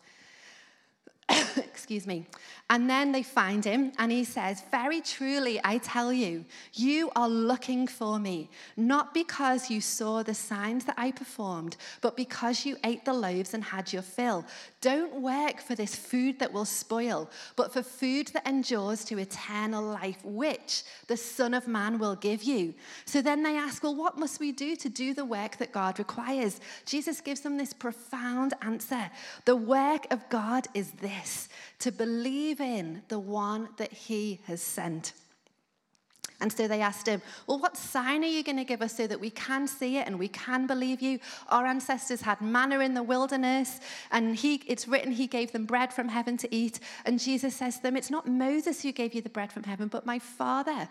Excuse 1.56 2.06
me. 2.06 2.26
And 2.68 2.90
then 2.90 3.12
they 3.12 3.22
find 3.22 3.64
him, 3.64 3.92
and 3.96 4.10
he 4.10 4.24
says, 4.24 4.62
Very 4.72 5.00
truly, 5.00 5.60
I 5.62 5.78
tell 5.78 6.12
you, 6.12 6.44
you 6.74 7.10
are 7.14 7.28
looking 7.28 7.86
for 7.86 8.18
me, 8.18 8.50
not 8.76 9.14
because 9.14 9.70
you 9.70 9.80
saw 9.80 10.24
the 10.24 10.34
signs 10.34 10.84
that 10.86 10.96
I 10.98 11.12
performed, 11.12 11.76
but 12.00 12.16
because 12.16 12.66
you 12.66 12.76
ate 12.82 13.04
the 13.04 13.12
loaves 13.12 13.54
and 13.54 13.62
had 13.62 13.92
your 13.92 14.02
fill. 14.02 14.44
Don't 14.80 15.20
work 15.20 15.60
for 15.60 15.76
this 15.76 15.94
food 15.94 16.40
that 16.40 16.52
will 16.52 16.64
spoil, 16.64 17.30
but 17.54 17.72
for 17.72 17.82
food 17.82 18.28
that 18.28 18.48
endures 18.48 19.04
to 19.04 19.18
eternal 19.18 19.84
life, 19.84 20.18
which 20.24 20.82
the 21.06 21.16
Son 21.16 21.54
of 21.54 21.68
Man 21.68 22.00
will 22.00 22.16
give 22.16 22.42
you. 22.42 22.74
So 23.04 23.22
then 23.22 23.44
they 23.44 23.56
ask, 23.56 23.84
Well, 23.84 23.94
what 23.94 24.18
must 24.18 24.40
we 24.40 24.50
do 24.50 24.74
to 24.74 24.88
do 24.88 25.14
the 25.14 25.24
work 25.24 25.56
that 25.58 25.70
God 25.70 26.00
requires? 26.00 26.60
Jesus 26.84 27.20
gives 27.20 27.42
them 27.42 27.56
this 27.56 27.72
profound 27.72 28.54
answer 28.62 29.08
The 29.44 29.54
work 29.54 30.08
of 30.10 30.28
God 30.30 30.66
is 30.74 30.90
to 31.78 31.92
believe 31.92 32.60
in 32.60 33.02
the 33.08 33.18
one 33.18 33.68
that 33.76 33.92
he 33.92 34.40
has 34.46 34.62
sent. 34.62 35.12
And 36.40 36.52
so 36.52 36.68
they 36.68 36.82
asked 36.82 37.06
him, 37.06 37.22
Well, 37.46 37.58
what 37.58 37.76
sign 37.76 38.22
are 38.22 38.28
you 38.28 38.42
going 38.42 38.58
to 38.58 38.64
give 38.64 38.82
us 38.82 38.94
so 38.94 39.06
that 39.06 39.20
we 39.20 39.30
can 39.30 39.66
see 39.66 39.96
it 39.96 40.06
and 40.06 40.18
we 40.18 40.28
can 40.28 40.66
believe 40.66 41.00
you? 41.00 41.18
Our 41.48 41.66
ancestors 41.66 42.20
had 42.20 42.40
manna 42.42 42.80
in 42.80 42.92
the 42.92 43.02
wilderness, 43.02 43.80
and 44.10 44.36
he, 44.36 44.62
it's 44.66 44.86
written 44.86 45.12
he 45.12 45.26
gave 45.26 45.52
them 45.52 45.64
bread 45.64 45.92
from 45.92 46.08
heaven 46.08 46.36
to 46.38 46.54
eat. 46.54 46.80
And 47.06 47.18
Jesus 47.18 47.56
says 47.56 47.76
to 47.76 47.82
them, 47.82 47.96
It's 47.96 48.10
not 48.10 48.28
Moses 48.28 48.82
who 48.82 48.92
gave 48.92 49.14
you 49.14 49.22
the 49.22 49.30
bread 49.30 49.50
from 49.50 49.62
heaven, 49.62 49.88
but 49.88 50.04
my 50.04 50.18
Father. 50.18 50.88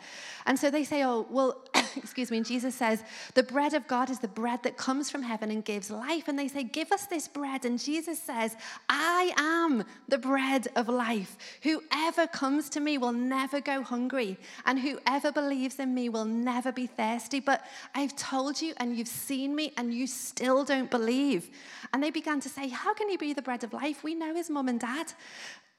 And 0.48 0.58
so 0.58 0.72
they 0.72 0.84
say, 0.84 1.04
Oh, 1.04 1.28
well, 1.30 1.64
excuse 1.96 2.32
me. 2.32 2.38
And 2.38 2.46
Jesus 2.46 2.74
says, 2.74 3.04
The 3.36 3.44
bread 3.44 3.76
of 3.76 3.88
God 3.88 4.10
is 4.10 4.20
the 4.20 4.28
bread 4.28 4.64
that 4.64 4.78
comes 4.78 5.12
from 5.12 5.22
heaven 5.22 5.52
and 5.52 5.64
gives 5.64 5.92
life. 5.92 6.28
And 6.28 6.40
they 6.40 6.48
say, 6.48 6.64
Give 6.64 6.92
us 6.92 7.06
this 7.06 7.28
bread. 7.28 7.66
And 7.66 7.78
Jesus 7.80 8.20
says, 8.20 8.56
I 8.90 9.32
am 9.38 9.84
the 10.08 10.18
bread 10.18 10.68
of 10.76 10.90
life. 10.90 11.38
Whoever 11.62 12.26
comes 12.26 12.70
to 12.70 12.80
me 12.80 12.98
will 12.98 13.12
never 13.12 13.62
go 13.62 13.84
hungry, 13.84 14.38
and 14.66 14.80
whoever 14.80 15.32
believes 15.36 15.80
in 15.80 15.94
me 15.94 16.10
will 16.10 16.26
never 16.26 16.72
be 16.72 16.88
thirsty. 16.88 17.40
But 17.40 17.64
I've 17.94 18.16
told 18.16 18.60
you, 18.60 18.74
and 18.78 18.98
you've 18.98 19.08
seen 19.08 19.56
me, 19.56 19.74
and 19.78 19.94
you 19.94 20.08
still 20.08 20.66
don't 20.66 20.90
believe. 20.90 21.50
And 21.94 22.02
they 22.02 22.10
began 22.10 22.40
to 22.40 22.50
say, 22.50 22.70
How 22.70 22.96
can 22.96 23.08
he 23.08 23.18
be 23.18 23.34
the 23.34 23.44
bread 23.44 23.64
of 23.64 23.74
life? 23.74 24.04
We 24.04 24.16
know 24.16 24.34
his 24.34 24.50
mum 24.50 24.68
and 24.68 24.80
dad. 24.80 25.14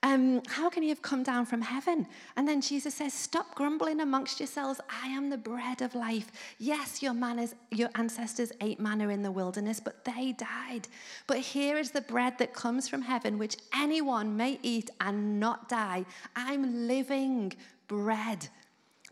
Um, 0.03 0.43
how 0.47 0.71
can 0.71 0.85
he 0.85 0.91
have 0.91 1.03
come 1.03 1.25
down 1.25 1.47
from 1.47 1.63
heaven? 1.63 2.07
And 2.37 2.47
then 2.47 2.61
Jesus 2.61 2.95
says, 2.95 3.13
Stop 3.13 3.55
grumbling 3.57 4.01
amongst 4.01 4.39
yourselves. 4.39 4.81
I 5.03 5.09
am 5.09 5.31
the 5.31 5.39
bread 5.39 5.83
of 5.83 5.97
life. 5.97 6.31
Yes, 6.59 7.03
your, 7.03 7.15
manners, 7.15 7.55
your 7.73 7.89
ancestors 7.97 8.53
ate 8.61 8.79
manna 8.79 9.09
in 9.09 9.23
the 9.23 9.33
wilderness, 9.33 9.81
but 9.81 10.05
they 10.05 10.33
died. 10.33 10.87
But 11.27 11.39
here 11.39 11.77
is 11.77 11.91
the 11.91 12.03
bread 12.03 12.39
that 12.39 12.53
comes 12.53 12.89
from 12.89 13.03
heaven, 13.03 13.37
which 13.37 13.57
anyone 13.75 14.37
may 14.37 14.61
eat 14.63 14.91
and 15.01 15.41
not 15.41 15.69
die. 15.69 16.05
I'm 16.37 16.87
living 16.87 17.55
bread. 17.89 18.49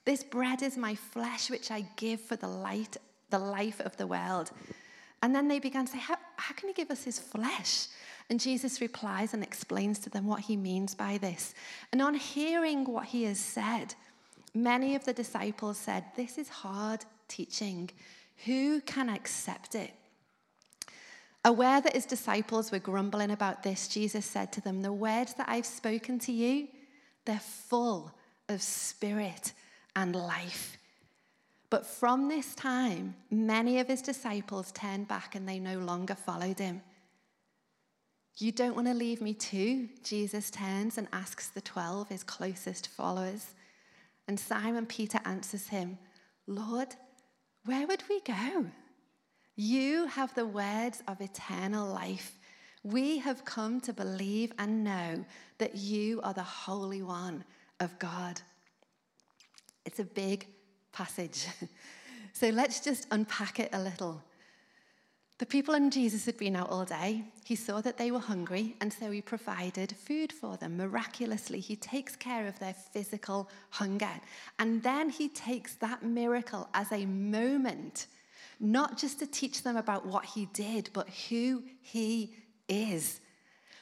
This 0.04 0.22
bread 0.22 0.62
is 0.62 0.76
my 0.76 0.94
flesh, 0.94 1.50
which 1.50 1.70
I 1.70 1.86
give 1.96 2.20
for 2.20 2.36
the 2.36 2.48
light, 2.48 2.96
the 3.30 3.38
life 3.38 3.80
of 3.80 3.96
the 3.96 4.06
world. 4.06 4.50
And 5.22 5.34
then 5.34 5.48
they 5.48 5.58
began 5.58 5.86
to 5.86 5.92
say, 5.92 5.98
How, 5.98 6.16
how 6.36 6.54
can 6.54 6.68
he 6.68 6.74
give 6.74 6.90
us 6.90 7.04
his 7.04 7.18
flesh? 7.18 7.86
And 8.28 8.40
Jesus 8.40 8.80
replies 8.80 9.34
and 9.34 9.42
explains 9.42 9.98
to 10.00 10.10
them 10.10 10.26
what 10.26 10.40
he 10.40 10.56
means 10.56 10.94
by 10.94 11.18
this. 11.18 11.54
And 11.92 12.00
on 12.00 12.14
hearing 12.14 12.84
what 12.84 13.06
he 13.06 13.24
has 13.24 13.38
said, 13.38 13.94
many 14.54 14.94
of 14.94 15.04
the 15.04 15.12
disciples 15.12 15.78
said, 15.78 16.04
This 16.16 16.36
is 16.36 16.48
hard 16.48 17.04
teaching. 17.28 17.90
Who 18.44 18.80
can 18.82 19.08
accept 19.08 19.74
it? 19.74 19.92
Aware 21.46 21.82
that 21.82 21.94
his 21.94 22.06
disciples 22.06 22.72
were 22.72 22.78
grumbling 22.78 23.30
about 23.30 23.62
this, 23.62 23.88
Jesus 23.88 24.24
said 24.24 24.52
to 24.52 24.60
them, 24.60 24.82
The 24.82 24.92
words 24.92 25.34
that 25.34 25.48
I've 25.48 25.66
spoken 25.66 26.18
to 26.20 26.32
you, 26.32 26.68
they're 27.26 27.38
full 27.38 28.12
of 28.48 28.62
spirit 28.62 29.52
and 29.96 30.14
life. 30.14 30.76
But 31.70 31.86
from 31.86 32.28
this 32.28 32.54
time, 32.54 33.16
many 33.30 33.80
of 33.80 33.88
his 33.88 34.02
disciples 34.02 34.70
turned 34.72 35.08
back 35.08 35.34
and 35.34 35.48
they 35.48 35.58
no 35.58 35.78
longer 35.78 36.14
followed 36.14 36.58
him. 36.58 36.82
You 38.36 38.52
don't 38.52 38.74
want 38.74 38.88
to 38.88 38.94
leave 38.94 39.20
me 39.20 39.34
too? 39.34 39.88
Jesus 40.02 40.50
turns 40.50 40.98
and 40.98 41.08
asks 41.12 41.48
the 41.48 41.60
12, 41.60 42.08
his 42.08 42.24
closest 42.24 42.88
followers. 42.88 43.54
And 44.26 44.38
Simon 44.38 44.86
Peter 44.86 45.20
answers 45.24 45.68
him, 45.68 45.98
Lord, 46.46 46.94
where 47.64 47.86
would 47.86 48.02
we 48.08 48.20
go? 48.20 48.66
You 49.56 50.06
have 50.06 50.34
the 50.34 50.46
words 50.46 51.02
of 51.06 51.20
eternal 51.20 51.92
life. 51.92 52.38
We 52.82 53.18
have 53.18 53.44
come 53.44 53.80
to 53.82 53.92
believe 53.92 54.52
and 54.58 54.84
know 54.84 55.24
that 55.58 55.76
you 55.76 56.20
are 56.22 56.34
the 56.34 56.42
Holy 56.42 57.02
One 57.02 57.44
of 57.80 57.98
God. 57.98 58.40
It's 59.84 59.98
a 59.98 60.04
big 60.04 60.46
passage. 60.92 61.46
so 62.32 62.48
let's 62.48 62.80
just 62.80 63.06
unpack 63.10 63.60
it 63.60 63.70
a 63.72 63.80
little. 63.80 64.22
The 65.38 65.46
people 65.46 65.74
and 65.74 65.92
Jesus 65.92 66.26
had 66.26 66.36
been 66.36 66.54
out 66.54 66.70
all 66.70 66.84
day. 66.84 67.24
He 67.44 67.56
saw 67.56 67.80
that 67.80 67.98
they 67.98 68.12
were 68.12 68.20
hungry, 68.20 68.76
and 68.80 68.92
so 68.92 69.10
he 69.10 69.20
provided 69.20 69.92
food 69.96 70.32
for 70.32 70.56
them. 70.56 70.76
Miraculously, 70.76 71.58
he 71.58 71.74
takes 71.74 72.14
care 72.14 72.46
of 72.46 72.58
their 72.60 72.74
physical 72.74 73.50
hunger. 73.70 74.20
And 74.60 74.82
then 74.82 75.10
he 75.10 75.28
takes 75.28 75.74
that 75.76 76.04
miracle 76.04 76.68
as 76.72 76.92
a 76.92 77.04
moment, 77.04 78.06
not 78.60 78.96
just 78.96 79.18
to 79.18 79.26
teach 79.26 79.64
them 79.64 79.76
about 79.76 80.06
what 80.06 80.24
he 80.24 80.46
did, 80.46 80.90
but 80.92 81.08
who 81.28 81.64
he 81.80 82.34
is 82.68 83.20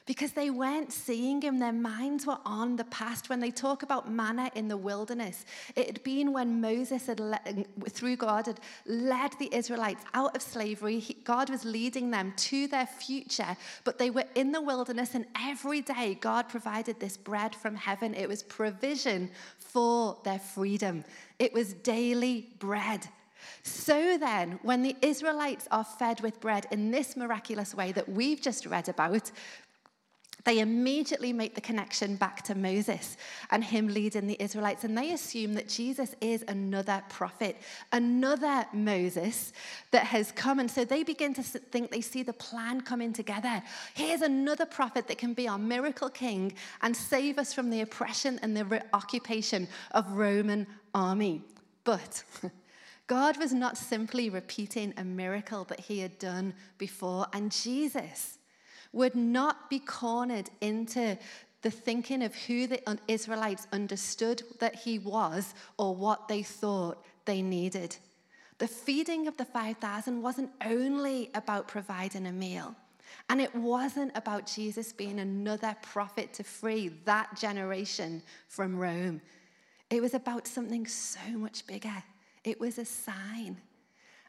because 0.07 0.33
they 0.33 0.51
weren't 0.51 0.93
seeing 0.93 1.41
him. 1.41 1.59
Their 1.59 1.73
minds 1.73 2.27
were 2.27 2.39
on 2.45 2.77
the 2.77 2.85
past. 2.85 3.29
When 3.29 3.41
they 3.41 3.51
talk 3.51 3.83
about 3.83 4.11
manna 4.11 4.51
in 4.55 4.69
the 4.69 4.77
wilderness, 4.77 5.45
it 5.77 5.87
had 5.87 6.03
been 6.03 6.33
when 6.33 6.61
Moses 6.61 7.07
had, 7.07 7.21
led, 7.21 7.67
through 7.89 8.17
God, 8.17 8.47
had 8.47 8.61
led 8.87 9.33
the 9.39 9.55
Israelites 9.55 10.05
out 10.15 10.35
of 10.35 10.43
slavery. 10.43 10.99
He, 10.99 11.15
God 11.25 11.51
was 11.51 11.65
leading 11.65 12.11
them 12.11 12.33
to 12.37 12.67
their 12.67 12.87
future, 12.87 13.57
but 13.85 13.99
they 13.99 14.11
were 14.11 14.25
in 14.35 14.53
the 14.53 14.61
wilderness, 14.61 15.15
and 15.15 15.27
every 15.41 15.81
day 15.81 16.19
God 16.21 16.49
provided 16.49 16.99
this 16.99 17.17
bread 17.17 17.55
from 17.55 17.77
heaven. 17.77 18.15
It 18.15 18.29
was 18.29 18.43
provision 18.43 19.31
for 19.59 20.19
their 20.25 20.39
freedom, 20.39 21.05
it 21.39 21.53
was 21.53 21.73
daily 21.75 22.49
bread. 22.59 23.09
So 23.65 24.19
then, 24.19 24.59
when 24.63 24.83
the 24.83 24.97
Israelites 25.03 25.67
are 25.71 25.85
fed 25.85 26.21
with 26.21 26.41
bread 26.41 26.67
in 26.71 26.91
this 26.91 27.17
miraculous 27.17 27.75
way 27.75 27.93
that 27.93 28.09
we've 28.09 28.41
just 28.41 28.67
read 28.67 28.89
about, 28.89 29.31
they 30.45 30.59
immediately 30.59 31.33
make 31.33 31.55
the 31.55 31.61
connection 31.61 32.17
back 32.17 32.43
to 32.43 32.55
Moses 32.55 33.17
and 33.51 33.63
him 33.63 33.89
leading 33.89 34.27
the 34.27 34.43
Israelites. 34.43 34.85
And 34.85 34.97
they 34.99 35.13
assume 35.13 35.55
that 35.55 35.69
Jesus 35.69 36.15
is 36.21 36.45
another 36.49 37.03
prophet, 37.09 37.57
another 37.93 38.67
Moses 38.73 39.53
that 39.93 40.05
has 40.05 40.33
come. 40.33 40.59
And 40.59 40.71
so 40.71 40.85
they 40.85 41.05
begin 41.05 41.33
to 41.35 41.43
think 41.43 41.91
they 41.91 42.01
see 42.01 42.23
the 42.23 42.33
plan 42.33 42.81
coming 42.81 43.13
together. 43.13 43.63
Here's 43.95 44.23
another 44.23 44.67
prophet 44.67 45.07
that 45.09 45.19
can 45.19 45.33
be 45.33 45.47
our 45.47 45.59
miracle 45.59 46.11
king 46.11 46.55
and 46.81 46.97
save 46.97 47.39
us 47.39 47.53
from 47.53 47.71
the 47.71 47.83
oppression 47.83 48.41
and 48.43 48.57
the 48.57 48.85
occupation 48.93 49.69
of 49.93 50.11
Roman 50.13 50.67
army. 50.95 51.43
But 51.85 52.25
God 53.07 53.37
was 53.37 53.53
not 53.53 53.77
simply 53.77 54.31
repeating 54.31 54.95
a 54.97 55.05
miracle 55.05 55.65
that 55.65 55.81
he 55.81 56.01
had 56.01 56.19
done 56.19 56.55
before, 56.79 57.27
and 57.33 57.53
Jesus 57.53 58.39
would 58.93 59.15
not 59.15 59.71
be 59.71 59.79
cornered 59.79 60.51
into 60.61 61.19
the 61.63 61.71
thinking 61.71 62.23
of 62.23 62.35
who 62.35 62.67
the 62.67 62.83
Israelites 63.09 63.67
understood 63.73 64.43
that 64.59 64.75
he 64.75 64.99
was 64.99 65.55
or 65.79 65.95
what 65.95 66.29
they 66.29 66.43
thought 66.43 67.05
they 67.25 67.41
needed. 67.41 67.97
The 68.59 68.69
feeding 68.69 69.27
of 69.27 69.37
the 69.37 69.45
5,000 69.45 70.21
wasn't 70.21 70.51
only 70.65 71.31
about 71.35 71.69
providing 71.69 72.27
a 72.27 72.33
meal, 72.33 72.75
and 73.29 73.41
it 73.41 73.55
wasn't 73.55 74.17
about 74.17 74.47
Jesus 74.47 74.93
being 74.93 75.21
another 75.21 75.75
prophet 75.83 76.33
to 76.35 76.45
free 76.45 76.89
that 77.05 77.37
generation 77.37 78.23
from 78.49 78.79
Rome. 78.79 79.21
It 79.91 80.03
was 80.03 80.15
about 80.15 80.47
something 80.47 80.87
so 80.87 81.21
much 81.37 81.67
bigger. 81.67 82.03
It 82.45 82.61
was 82.61 82.79
a 82.79 82.85
sign, 82.85 83.61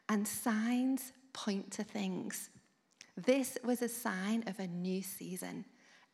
and 0.08 0.26
signs 0.26 1.12
point 1.32 1.70
to 1.72 1.84
things. 1.84 2.50
This 3.16 3.56
was 3.64 3.82
a 3.82 3.88
sign 3.88 4.44
of 4.46 4.58
a 4.58 4.66
new 4.66 5.02
season 5.02 5.64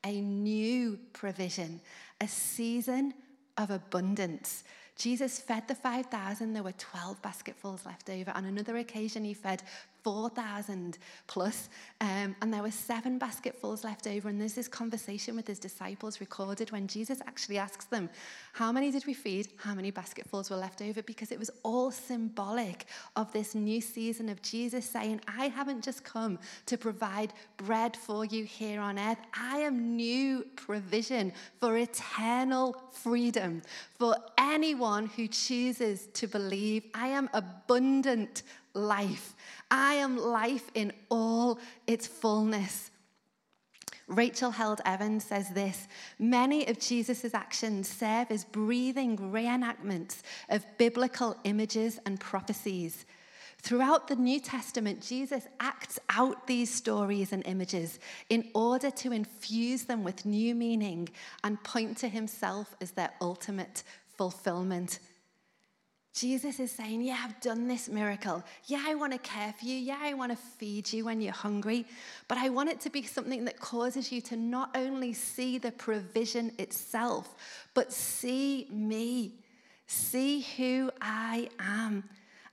a 0.04 0.20
new 0.20 0.98
provision, 1.12 1.80
a 2.20 2.28
season 2.28 3.12
of 3.58 3.70
abundance. 3.70 4.64
Jesus 4.96 5.38
fed 5.38 5.68
the 5.68 5.74
5,000. 5.74 6.52
There 6.52 6.62
were 6.62 6.72
12 6.72 7.20
basketfuls 7.22 7.86
left 7.86 8.08
over. 8.10 8.30
On 8.32 8.44
another 8.44 8.78
occasion, 8.78 9.24
he 9.24 9.34
fed 9.34 9.62
4,000 10.02 10.98
plus, 11.26 11.68
um, 12.00 12.34
and 12.40 12.52
there 12.52 12.62
were 12.62 12.70
seven 12.70 13.18
basketfuls 13.18 13.84
left 13.84 14.06
over. 14.06 14.28
And 14.28 14.40
there's 14.40 14.54
this 14.54 14.68
conversation 14.68 15.36
with 15.36 15.46
his 15.46 15.58
disciples 15.58 16.20
recorded 16.20 16.70
when 16.72 16.86
Jesus 16.86 17.20
actually 17.26 17.58
asks 17.58 17.84
them, 17.86 18.08
How 18.52 18.72
many 18.72 18.90
did 18.90 19.06
we 19.06 19.14
feed? 19.14 19.48
How 19.56 19.74
many 19.74 19.90
basketfuls 19.90 20.50
were 20.50 20.56
left 20.56 20.82
over? 20.82 21.02
Because 21.02 21.32
it 21.32 21.38
was 21.38 21.50
all 21.62 21.90
symbolic 21.90 22.86
of 23.16 23.32
this 23.32 23.54
new 23.54 23.80
season 23.80 24.28
of 24.28 24.42
Jesus 24.42 24.84
saying, 24.84 25.20
I 25.26 25.48
haven't 25.48 25.84
just 25.84 26.04
come 26.04 26.38
to 26.66 26.78
provide 26.78 27.32
bread 27.56 27.96
for 27.96 28.24
you 28.24 28.44
here 28.44 28.80
on 28.80 28.98
earth, 28.98 29.18
I 29.34 29.58
am 29.58 29.96
new 29.96 30.44
provision 30.56 31.32
for 31.58 31.76
eternal 31.76 32.76
freedom 32.92 33.62
for 33.98 34.16
anyone 34.38 35.06
who 35.06 35.28
chooses 35.28 36.08
to 36.14 36.26
believe. 36.26 36.84
I 36.94 37.08
am 37.08 37.28
abundant 37.32 38.42
life. 38.74 39.34
I 39.70 39.94
am 39.94 40.16
life 40.16 40.70
in 40.74 40.92
all 41.08 41.58
its 41.86 42.06
fullness. 42.06 42.90
Rachel 44.10 44.50
Held 44.50 44.80
Evans 44.84 45.24
says 45.24 45.50
this 45.50 45.86
Many 46.18 46.66
of 46.66 46.80
Jesus' 46.80 47.32
actions 47.32 47.88
serve 47.88 48.30
as 48.30 48.44
breathing 48.44 49.16
reenactments 49.16 50.22
of 50.48 50.66
biblical 50.78 51.36
images 51.44 52.00
and 52.04 52.18
prophecies. 52.18 53.06
Throughout 53.62 54.08
the 54.08 54.16
New 54.16 54.40
Testament, 54.40 55.02
Jesus 55.02 55.46
acts 55.60 55.98
out 56.08 56.46
these 56.46 56.72
stories 56.72 57.32
and 57.32 57.46
images 57.46 57.98
in 58.30 58.50
order 58.54 58.90
to 58.90 59.12
infuse 59.12 59.84
them 59.84 60.02
with 60.02 60.24
new 60.24 60.54
meaning 60.54 61.08
and 61.44 61.62
point 61.62 61.98
to 61.98 62.08
himself 62.08 62.74
as 62.80 62.92
their 62.92 63.10
ultimate 63.20 63.82
fulfillment. 64.16 64.98
Jesus 66.12 66.58
is 66.58 66.72
saying, 66.72 67.02
Yeah, 67.02 67.18
I've 67.22 67.40
done 67.40 67.68
this 67.68 67.88
miracle. 67.88 68.42
Yeah, 68.66 68.82
I 68.84 68.94
want 68.96 69.12
to 69.12 69.18
care 69.18 69.54
for 69.56 69.64
you. 69.64 69.76
Yeah, 69.76 69.98
I 70.00 70.14
want 70.14 70.32
to 70.32 70.36
feed 70.36 70.92
you 70.92 71.04
when 71.04 71.20
you're 71.20 71.32
hungry. 71.32 71.86
But 72.26 72.38
I 72.38 72.48
want 72.48 72.68
it 72.68 72.80
to 72.80 72.90
be 72.90 73.02
something 73.02 73.44
that 73.44 73.60
causes 73.60 74.10
you 74.10 74.20
to 74.22 74.36
not 74.36 74.76
only 74.76 75.12
see 75.12 75.58
the 75.58 75.72
provision 75.72 76.52
itself, 76.58 77.34
but 77.74 77.92
see 77.92 78.66
me. 78.70 79.34
See 79.86 80.46
who 80.56 80.90
I 81.00 81.48
am. 81.58 82.04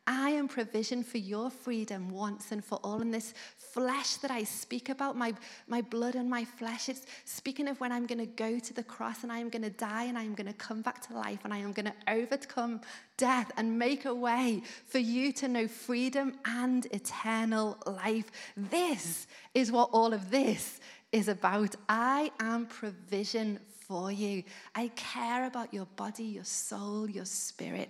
I 0.08 0.30
am 0.30 0.48
provision 0.48 1.04
for 1.04 1.18
your 1.18 1.50
freedom 1.50 2.10
once 2.10 2.54
and 2.54 2.64
for 2.64 2.80
all. 2.82 3.02
And 3.02 3.14
this 3.14 3.34
flesh 3.58 4.16
that 4.18 4.32
I 4.32 4.44
speak 4.44 4.88
about, 4.88 5.18
my, 5.18 5.34
my 5.68 5.82
blood 5.82 6.16
and 6.16 6.30
my 6.30 6.46
flesh, 6.46 6.88
it's 6.88 7.06
speaking 7.26 7.68
of 7.68 7.78
when 7.82 7.92
I'm 7.92 8.06
going 8.06 8.20
to 8.20 8.26
go 8.26 8.58
to 8.58 8.74
the 8.74 8.84
cross 8.84 9.24
and 9.24 9.32
I 9.32 9.40
am 9.40 9.50
going 9.50 9.64
to 9.64 9.70
die 9.70 10.06
and 10.06 10.18
I 10.18 10.24
am 10.24 10.34
going 10.34 10.48
to 10.48 10.54
come 10.54 10.82
back 10.82 11.06
to 11.08 11.14
life 11.14 11.40
and 11.44 11.54
I 11.54 11.58
am 11.58 11.74
going 11.74 11.88
to 11.88 11.94
overcome 12.08 12.80
death 13.18 13.52
and 13.58 13.78
make 13.78 14.06
a 14.06 14.16
way 14.16 14.64
for 14.86 15.00
you 15.00 15.34
to 15.34 15.50
know 15.50 15.68
freedom 15.68 16.36
and 16.46 16.86
eternal 16.92 17.78
life. 17.86 18.32
This 18.56 19.28
is 19.54 19.74
what 19.74 19.90
all 19.92 20.14
of 20.14 20.32
this 20.32 20.80
is 21.12 21.28
about. 21.28 21.76
I 21.90 22.32
am 22.40 22.66
provision 22.66 23.60
for 23.88 24.10
you. 24.10 24.44
I 24.74 24.88
care 24.96 25.48
about 25.48 25.74
your 25.74 25.88
body, 25.98 26.24
your 26.24 26.46
soul, 26.46 27.10
your 27.10 27.26
spirit. 27.26 27.90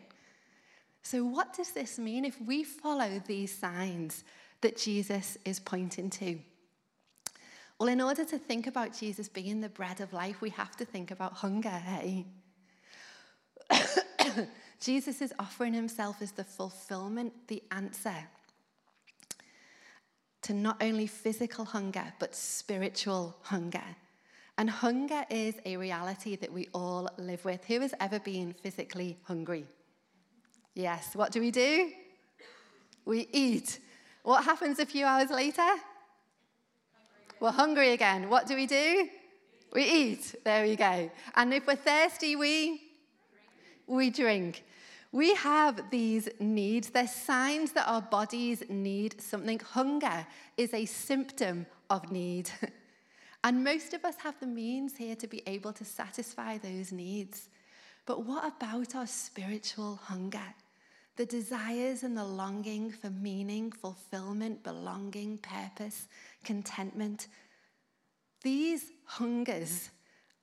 So, 1.09 1.23
what 1.23 1.53
does 1.53 1.71
this 1.71 1.97
mean 1.97 2.25
if 2.25 2.35
we 2.41 2.65
follow 2.65 3.21
these 3.25 3.57
signs 3.57 4.25
that 4.59 4.75
Jesus 4.75 5.37
is 5.45 5.57
pointing 5.57 6.09
to? 6.09 6.37
Well, 7.79 7.87
in 7.87 8.01
order 8.01 8.25
to 8.25 8.37
think 8.37 8.67
about 8.67 8.91
Jesus 8.93 9.29
being 9.29 9.61
the 9.61 9.69
bread 9.69 10.01
of 10.01 10.11
life, 10.11 10.41
we 10.41 10.49
have 10.49 10.75
to 10.75 10.83
think 10.83 11.11
about 11.11 11.31
hunger, 11.31 11.69
hey? 11.69 12.25
Jesus 14.81 15.21
is 15.21 15.33
offering 15.39 15.73
himself 15.73 16.21
as 16.21 16.33
the 16.33 16.43
fulfillment, 16.43 17.31
the 17.47 17.63
answer 17.71 18.27
to 20.41 20.53
not 20.53 20.83
only 20.83 21.07
physical 21.07 21.63
hunger, 21.63 22.11
but 22.19 22.35
spiritual 22.35 23.37
hunger. 23.43 23.95
And 24.57 24.69
hunger 24.69 25.23
is 25.29 25.55
a 25.65 25.77
reality 25.77 26.35
that 26.35 26.51
we 26.51 26.67
all 26.73 27.07
live 27.17 27.45
with. 27.45 27.63
Who 27.63 27.79
has 27.79 27.93
ever 28.01 28.19
been 28.19 28.51
physically 28.51 29.15
hungry? 29.23 29.67
Yes. 30.77 31.15
What 31.15 31.31
do 31.31 31.39
we 31.39 31.49
do? 31.49 31.89
We 33.03 33.27
eat. 33.31 33.79
What 34.21 34.43
happens 34.43 34.77
a 34.77 34.85
few 34.85 35.05
hours 35.05 35.31
later? 35.31 35.63
Hungry. 35.63 35.81
We're 37.39 37.51
hungry 37.51 37.91
again. 37.93 38.29
What 38.29 38.45
do 38.45 38.55
we 38.55 38.67
do? 38.67 39.09
We 39.73 39.83
eat. 39.85 40.35
There 40.45 40.63
we 40.63 40.75
go. 40.75 41.09
And 41.35 41.51
if 41.51 41.65
we're 41.65 41.77
thirsty, 41.77 42.35
we 42.35 42.83
we 43.87 44.11
drink. 44.11 44.63
We 45.11 45.33
have 45.33 45.89
these 45.89 46.29
needs. 46.39 46.91
They're 46.91 47.07
signs 47.07 47.71
that 47.71 47.87
our 47.87 48.03
bodies 48.03 48.61
need 48.69 49.19
something. 49.19 49.57
Hunger 49.57 50.27
is 50.57 50.75
a 50.75 50.85
symptom 50.85 51.65
of 51.89 52.11
need. 52.11 52.51
and 53.43 53.63
most 53.63 53.95
of 53.95 54.05
us 54.05 54.17
have 54.19 54.39
the 54.39 54.45
means 54.45 54.95
here 54.95 55.15
to 55.15 55.25
be 55.25 55.41
able 55.47 55.73
to 55.73 55.85
satisfy 55.85 56.59
those 56.59 56.91
needs. 56.91 57.49
But 58.05 58.25
what 58.25 58.45
about 58.45 58.93
our 58.93 59.07
spiritual 59.07 59.95
hunger? 60.03 60.53
The 61.17 61.25
desires 61.25 62.03
and 62.03 62.15
the 62.15 62.23
longing 62.23 62.91
for 62.91 63.09
meaning, 63.09 63.71
fulfillment, 63.71 64.63
belonging, 64.63 65.39
purpose, 65.39 66.07
contentment. 66.43 67.27
These 68.43 68.91
hungers 69.03 69.89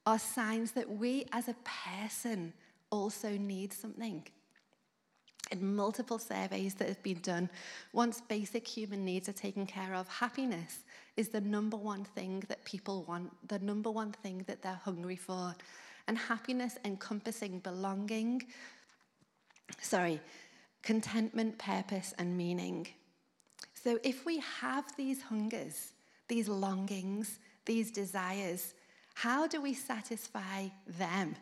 are 0.05 0.19
signs 0.19 0.73
that 0.73 0.91
we 0.91 1.27
as 1.33 1.49
a 1.49 1.57
person 1.93 2.53
also 2.91 3.31
need 3.31 3.73
something. 3.73 4.25
In 5.53 5.77
multiple 5.77 6.19
surveys 6.19 6.75
that 6.75 6.89
have 6.89 7.03
been 7.03 7.21
done, 7.21 7.49
once 7.93 8.21
basic 8.21 8.67
human 8.67 9.05
needs 9.05 9.29
are 9.29 9.33
taken 9.33 9.67
care 9.67 9.95
of, 9.95 10.09
happiness 10.09 10.81
is 11.17 11.29
the 11.29 11.41
number 11.41 11.77
one 11.77 12.05
thing 12.05 12.43
that 12.49 12.65
people 12.65 13.05
want, 13.05 13.31
the 13.49 13.61
number 13.61 13.91
one 13.91 14.11
thing 14.11 14.45
that 14.49 14.63
they're 14.63 14.81
hungry 14.85 15.17
for. 15.17 15.55
And 16.09 16.19
happiness 16.19 16.77
encompassing 16.85 17.61
belonging, 17.61 18.43
sorry, 19.81 20.21
contentment, 20.85 21.59
purpose, 21.59 22.15
and 22.19 22.37
meaning. 22.37 22.87
So 23.75 23.99
if 24.05 24.25
we 24.25 24.39
have 24.61 24.85
these 24.97 25.23
hungers, 25.23 25.93
these 26.29 26.49
longings, 26.49 27.41
these 27.67 27.91
desires, 27.91 28.75
how 29.15 29.47
do 29.47 29.61
we 29.61 29.75
satisfy 29.75 30.69
them? 30.87 31.35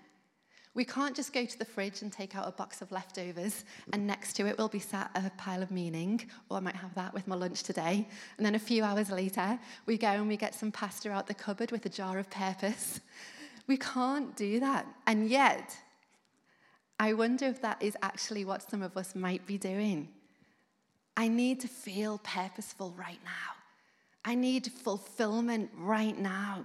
We 0.74 0.86
can't 0.86 1.14
just 1.14 1.34
go 1.34 1.44
to 1.44 1.58
the 1.58 1.66
fridge 1.66 2.00
and 2.00 2.10
take 2.10 2.34
out 2.34 2.48
a 2.48 2.52
box 2.52 2.80
of 2.80 2.90
leftovers, 2.92 3.64
and 3.92 4.06
next 4.06 4.34
to 4.34 4.46
it 4.46 4.56
will 4.56 4.68
be 4.68 4.78
sat 4.78 5.10
a 5.14 5.30
pile 5.36 5.62
of 5.62 5.70
meaning, 5.70 6.30
or 6.48 6.56
I 6.56 6.60
might 6.60 6.76
have 6.76 6.94
that 6.94 7.12
with 7.12 7.28
my 7.28 7.36
lunch 7.36 7.62
today. 7.62 8.08
And 8.38 8.46
then 8.46 8.54
a 8.54 8.58
few 8.58 8.82
hours 8.82 9.10
later, 9.10 9.58
we 9.84 9.98
go 9.98 10.08
and 10.08 10.28
we 10.28 10.38
get 10.38 10.54
some 10.54 10.72
pasta 10.72 11.10
out 11.10 11.26
the 11.26 11.34
cupboard 11.34 11.72
with 11.72 11.84
a 11.84 11.90
jar 11.90 12.18
of 12.18 12.30
purpose. 12.30 13.00
We 13.66 13.76
can't 13.76 14.34
do 14.34 14.60
that. 14.60 14.86
And 15.06 15.28
yet, 15.28 15.76
I 17.02 17.14
wonder 17.14 17.46
if 17.46 17.60
that 17.62 17.82
is 17.82 17.96
actually 18.00 18.44
what 18.44 18.62
some 18.70 18.80
of 18.80 18.96
us 18.96 19.16
might 19.16 19.44
be 19.44 19.58
doing. 19.58 20.08
I 21.16 21.26
need 21.26 21.58
to 21.62 21.66
feel 21.66 22.20
purposeful 22.22 22.94
right 22.96 23.18
now. 23.24 23.56
I 24.24 24.36
need 24.36 24.68
fulfillment 24.70 25.72
right 25.76 26.16
now. 26.16 26.64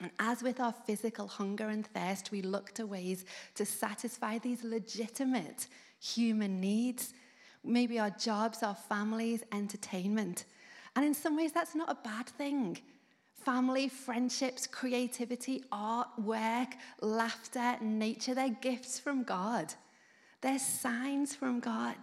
And 0.00 0.12
as 0.20 0.44
with 0.44 0.60
our 0.60 0.72
physical 0.86 1.26
hunger 1.26 1.68
and 1.68 1.84
thirst, 1.84 2.30
we 2.30 2.42
look 2.42 2.70
to 2.74 2.86
ways 2.86 3.24
to 3.56 3.66
satisfy 3.66 4.38
these 4.38 4.62
legitimate 4.62 5.66
human 5.98 6.60
needs. 6.60 7.12
Maybe 7.64 7.98
our 7.98 8.10
jobs, 8.10 8.62
our 8.62 8.76
families, 8.76 9.42
entertainment. 9.50 10.44
And 10.94 11.04
in 11.04 11.12
some 11.12 11.36
ways, 11.36 11.50
that's 11.50 11.74
not 11.74 11.90
a 11.90 11.98
bad 12.08 12.28
thing 12.28 12.78
family, 13.44 13.88
friendships, 13.88 14.66
creativity, 14.66 15.64
art, 15.70 16.08
work, 16.18 16.74
laughter, 17.00 17.76
nature. 17.80 18.34
They're 18.34 18.56
gifts 18.60 18.98
from 18.98 19.22
God, 19.22 19.74
they're 20.40 20.58
signs 20.58 21.34
from 21.34 21.60
God. 21.60 21.96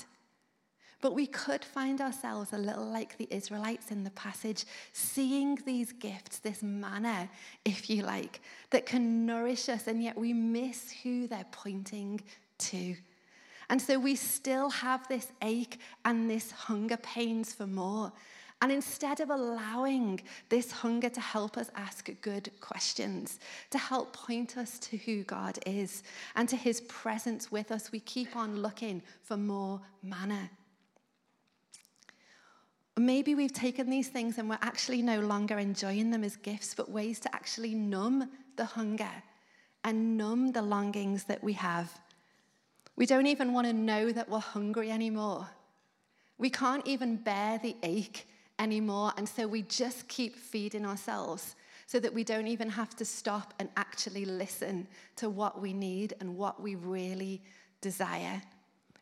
But 1.02 1.16
we 1.16 1.26
could 1.26 1.66
find 1.66 2.00
ourselves 2.00 2.54
a 2.54 2.60
little 2.60 2.86
like 2.86 3.18
the 3.18 3.28
Israelites 3.32 3.90
in 3.90 4.04
the 4.04 4.12
passage, 4.12 4.66
seeing 4.94 5.58
these 5.66 5.92
gifts, 5.94 6.38
this 6.38 6.62
manna, 6.62 7.28
if 7.66 7.90
you 7.90 8.04
like, 8.04 8.40
that 8.70 8.86
can 8.86 9.26
nourish 9.26 9.68
us, 9.68 9.88
and 9.88 10.04
yet 10.04 10.16
we 10.16 10.32
miss 10.32 10.92
who 11.02 11.28
they're 11.28 11.44
pointing 11.52 12.22
to. 12.60 12.96
And 13.72 13.82
so 13.82 13.98
we 13.98 14.16
still 14.16 14.70
have 14.70 15.08
this 15.08 15.32
ache 15.42 15.80
and 16.06 16.30
this 16.30 16.52
hunger 16.52 16.98
pains 16.98 17.52
for 17.52 17.66
more. 17.66 18.12
And 18.62 18.72
instead 18.72 19.22
of 19.22 19.32
allowing 19.32 20.22
this 20.50 20.72
hunger 20.72 21.10
to 21.10 21.20
help 21.20 21.58
us 21.58 21.72
ask 21.76 22.10
good 22.22 22.52
questions, 22.60 23.40
to 23.72 23.80
help 23.80 24.14
point 24.14 24.56
us 24.56 24.78
to 24.80 24.98
who 24.98 25.24
God 25.24 25.58
is 25.66 26.04
and 26.36 26.48
to 26.48 26.56
his 26.56 26.82
presence 26.82 27.52
with 27.52 27.72
us, 27.72 27.92
we 27.92 28.00
keep 28.02 28.36
on 28.36 28.62
looking 28.62 29.02
for 29.24 29.36
more 29.36 29.82
manna. 30.04 30.52
Maybe 32.98 33.34
we've 33.34 33.54
taken 33.54 33.90
these 33.90 34.10
things 34.10 34.38
and 34.38 34.48
we're 34.48 34.60
actually 34.62 35.02
no 35.02 35.22
longer 35.22 35.58
enjoying 35.58 36.12
them 36.12 36.24
as 36.24 36.36
gifts, 36.36 36.76
but 36.76 36.92
ways 36.92 37.20
to 37.22 37.34
actually 37.36 37.74
numb 37.74 38.30
the 38.58 38.66
hunger 38.66 39.10
and 39.84 40.18
numb 40.18 40.52
the 40.52 40.62
longings 40.62 41.24
that 41.24 41.44
we 41.44 41.54
have. 41.54 42.00
We 42.96 43.08
don't 43.08 43.26
even 43.26 43.54
want 43.54 43.66
to 43.66 43.74
know 43.74 44.12
that 44.12 44.30
we're 44.30 44.38
hungry 44.38 44.92
anymore. 44.92 45.48
We 46.38 46.52
can't 46.52 46.86
even 46.86 47.16
bear 47.16 47.58
the 47.58 47.76
ache 47.82 48.28
anymore. 48.62 49.12
And 49.18 49.28
so 49.28 49.48
we 49.48 49.64
just 49.64 50.08
keep 50.08 50.38
feeding 50.38 50.86
ourselves 50.86 51.56
so 51.88 52.00
that 52.00 52.14
we 52.14 52.24
don't 52.24 52.48
even 52.48 52.70
have 52.70 52.96
to 52.96 53.04
stop 53.04 53.54
and 53.60 53.68
actually 53.76 54.24
listen 54.24 54.88
to 55.18 55.30
what 55.30 55.60
we 55.60 55.74
need 55.74 56.14
and 56.22 56.38
what 56.38 56.62
we 56.62 56.76
really 56.76 57.42
desire. 57.82 58.42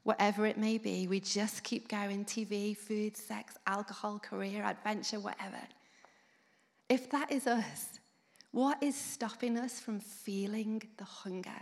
Whatever 0.04 0.48
it 0.48 0.58
may 0.58 0.78
be, 0.78 1.08
we 1.08 1.20
just 1.20 1.64
keep 1.64 1.90
going 1.90 2.26
TV, 2.26 2.76
food, 2.76 3.16
sex, 3.16 3.56
alcohol, 3.68 4.18
career, 4.18 4.64
adventure, 4.64 5.20
whatever. 5.20 5.60
If 6.88 7.12
that 7.12 7.32
is 7.32 7.46
us, 7.46 8.00
what 8.52 8.82
is 8.82 8.96
stopping 8.96 9.58
us 9.58 9.80
from 9.80 10.00
feeling 10.00 10.82
the 10.98 11.04
hunger, 11.04 11.62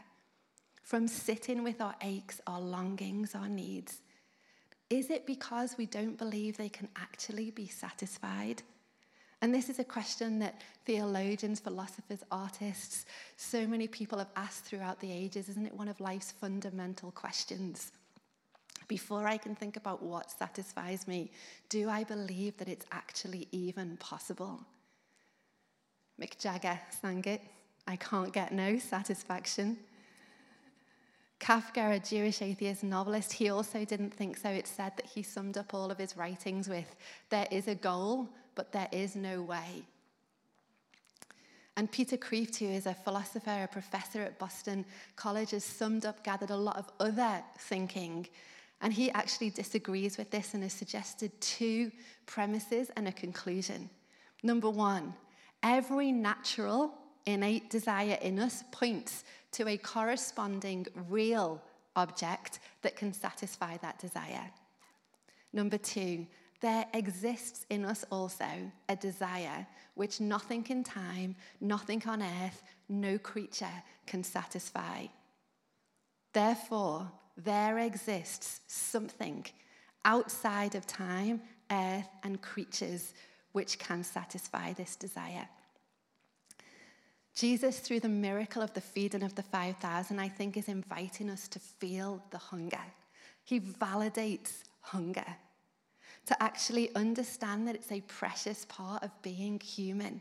from 0.83 1.09
sitting 1.09 1.63
with 1.63 1.81
our 1.81 1.95
aches, 2.01 2.39
our 2.47 2.61
longings, 2.61 3.35
our 3.35 3.49
needs? 3.49 3.99
Is 4.89 5.09
it 5.09 5.25
because 5.25 5.77
we 5.77 5.85
don't 5.85 6.17
believe 6.17 6.55
they 6.55 6.69
can 6.69 6.87
actually 6.95 7.51
be 7.51 7.67
satisfied? 7.67 8.61
And 9.41 9.53
this 9.53 9.69
is 9.69 9.79
a 9.79 9.83
question 9.83 10.39
that 10.39 10.61
theologians, 10.85 11.59
philosophers, 11.59 12.23
artists, 12.31 13.05
so 13.35 13.67
many 13.67 13.87
people 13.87 14.17
have 14.17 14.31
asked 14.35 14.63
throughout 14.63 14.99
the 14.99 15.11
ages. 15.11 15.49
Isn't 15.49 15.67
it 15.67 15.73
one 15.73 15.87
of 15.87 15.99
life's 15.99 16.31
fundamental 16.31 17.11
questions? 17.11 17.91
Before 18.87 19.27
I 19.27 19.37
can 19.37 19.53
think 19.53 19.75
about 19.75 20.01
what 20.01 20.31
satisfies 20.31 21.07
me, 21.07 21.31
do 21.69 21.89
I 21.89 22.03
believe 22.03 22.57
that 22.57 22.69
it's 22.69 22.85
actually 22.91 23.47
even 23.51 23.97
possible? 23.97 24.61
Mick 26.19 26.39
Jagger 26.39 26.79
sang 27.01 27.23
it 27.25 27.41
I 27.87 27.95
can't 27.95 28.33
get 28.33 28.51
no 28.51 28.77
satisfaction. 28.77 29.77
Kafka, 31.39 31.95
a 31.95 31.99
Jewish 31.99 32.41
atheist 32.41 32.83
novelist, 32.83 33.33
he 33.33 33.49
also 33.49 33.85
didn't 33.85 34.13
think 34.13 34.37
so. 34.37 34.49
It's 34.49 34.71
said 34.71 34.93
that 34.97 35.05
he 35.05 35.21
summed 35.21 35.57
up 35.57 35.73
all 35.73 35.91
of 35.91 35.97
his 35.97 36.17
writings 36.17 36.67
with 36.67 36.95
there 37.29 37.47
is 37.51 37.67
a 37.67 37.75
goal, 37.75 38.27
but 38.55 38.71
there 38.71 38.89
is 38.91 39.15
no 39.15 39.41
way. 39.41 39.85
And 41.77 41.91
Peter 41.91 42.17
Kreeft, 42.17 42.57
who 42.57 42.65
is 42.65 42.87
a 42.87 42.93
philosopher, 42.95 43.63
a 43.63 43.67
professor 43.67 44.23
at 44.23 44.39
Boston 44.39 44.83
College, 45.15 45.51
has 45.51 45.63
summed 45.63 46.07
up, 46.07 46.23
gathered 46.23 46.49
a 46.49 46.57
lot 46.57 46.75
of 46.75 46.89
other 46.99 47.43
thinking. 47.59 48.27
And 48.81 48.91
he 48.91 49.11
actually 49.11 49.51
disagrees 49.51 50.17
with 50.17 50.31
this 50.31 50.55
and 50.55 50.63
has 50.63 50.73
suggested 50.73 51.31
two 51.39 51.91
premises 52.25 52.89
and 52.97 53.07
a 53.07 53.11
conclusion. 53.11 53.91
Number 54.41 54.71
one, 54.71 55.13
every 55.61 56.11
natural 56.11 56.93
innate 57.27 57.69
desire 57.69 58.17
in 58.21 58.39
us 58.39 58.63
points 58.71 59.23
to 59.51 59.67
a 59.67 59.77
corresponding 59.77 60.87
real 61.09 61.61
object 61.95 62.59
that 62.81 62.95
can 62.95 63.13
satisfy 63.13 63.77
that 63.77 63.99
desire. 63.99 64.49
Number 65.53 65.77
two, 65.77 66.25
there 66.61 66.85
exists 66.93 67.65
in 67.69 67.85
us 67.85 68.03
also 68.11 68.71
a 68.89 68.95
desire 68.95 69.67
which 69.93 70.19
nothing 70.19 70.65
in 70.69 70.83
time, 70.83 71.35
nothing 71.61 72.01
on 72.07 72.21
earth, 72.21 72.63
no 72.89 73.17
creature 73.17 73.83
can 74.05 74.23
satisfy. 74.23 75.05
Therefore, 76.33 77.11
there 77.35 77.79
exists 77.79 78.61
something 78.67 79.45
outside 80.05 80.75
of 80.75 80.87
time, 80.87 81.41
earth, 81.69 82.09
and 82.23 82.41
creatures 82.41 83.13
which 83.51 83.77
can 83.79 84.03
satisfy 84.03 84.73
this 84.73 84.95
desire. 84.95 85.47
Jesus, 87.37 87.77
through 87.77 87.99
the 87.99 88.09
miracle 88.09 88.63
of 88.63 88.73
the 88.73 88.81
feeding 88.81 89.21
of 89.21 89.35
the 89.35 89.43
5,000, 89.43 90.17
I 90.17 90.27
think 90.27 90.57
is 90.57 90.67
inviting 90.67 91.29
us 91.29 91.47
to 91.49 91.59
feel 91.59 92.19
the 92.31 92.39
hunger. 92.39 92.81
He 93.43 93.59
validates 93.59 94.63
hunger, 94.81 95.35
to 96.25 96.43
actually 96.43 96.89
understand 96.95 97.67
that 97.67 97.75
it's 97.75 97.91
a 97.91 98.01
precious 98.01 98.65
part 98.65 99.03
of 99.03 99.11
being 99.21 99.59
human. 99.59 100.19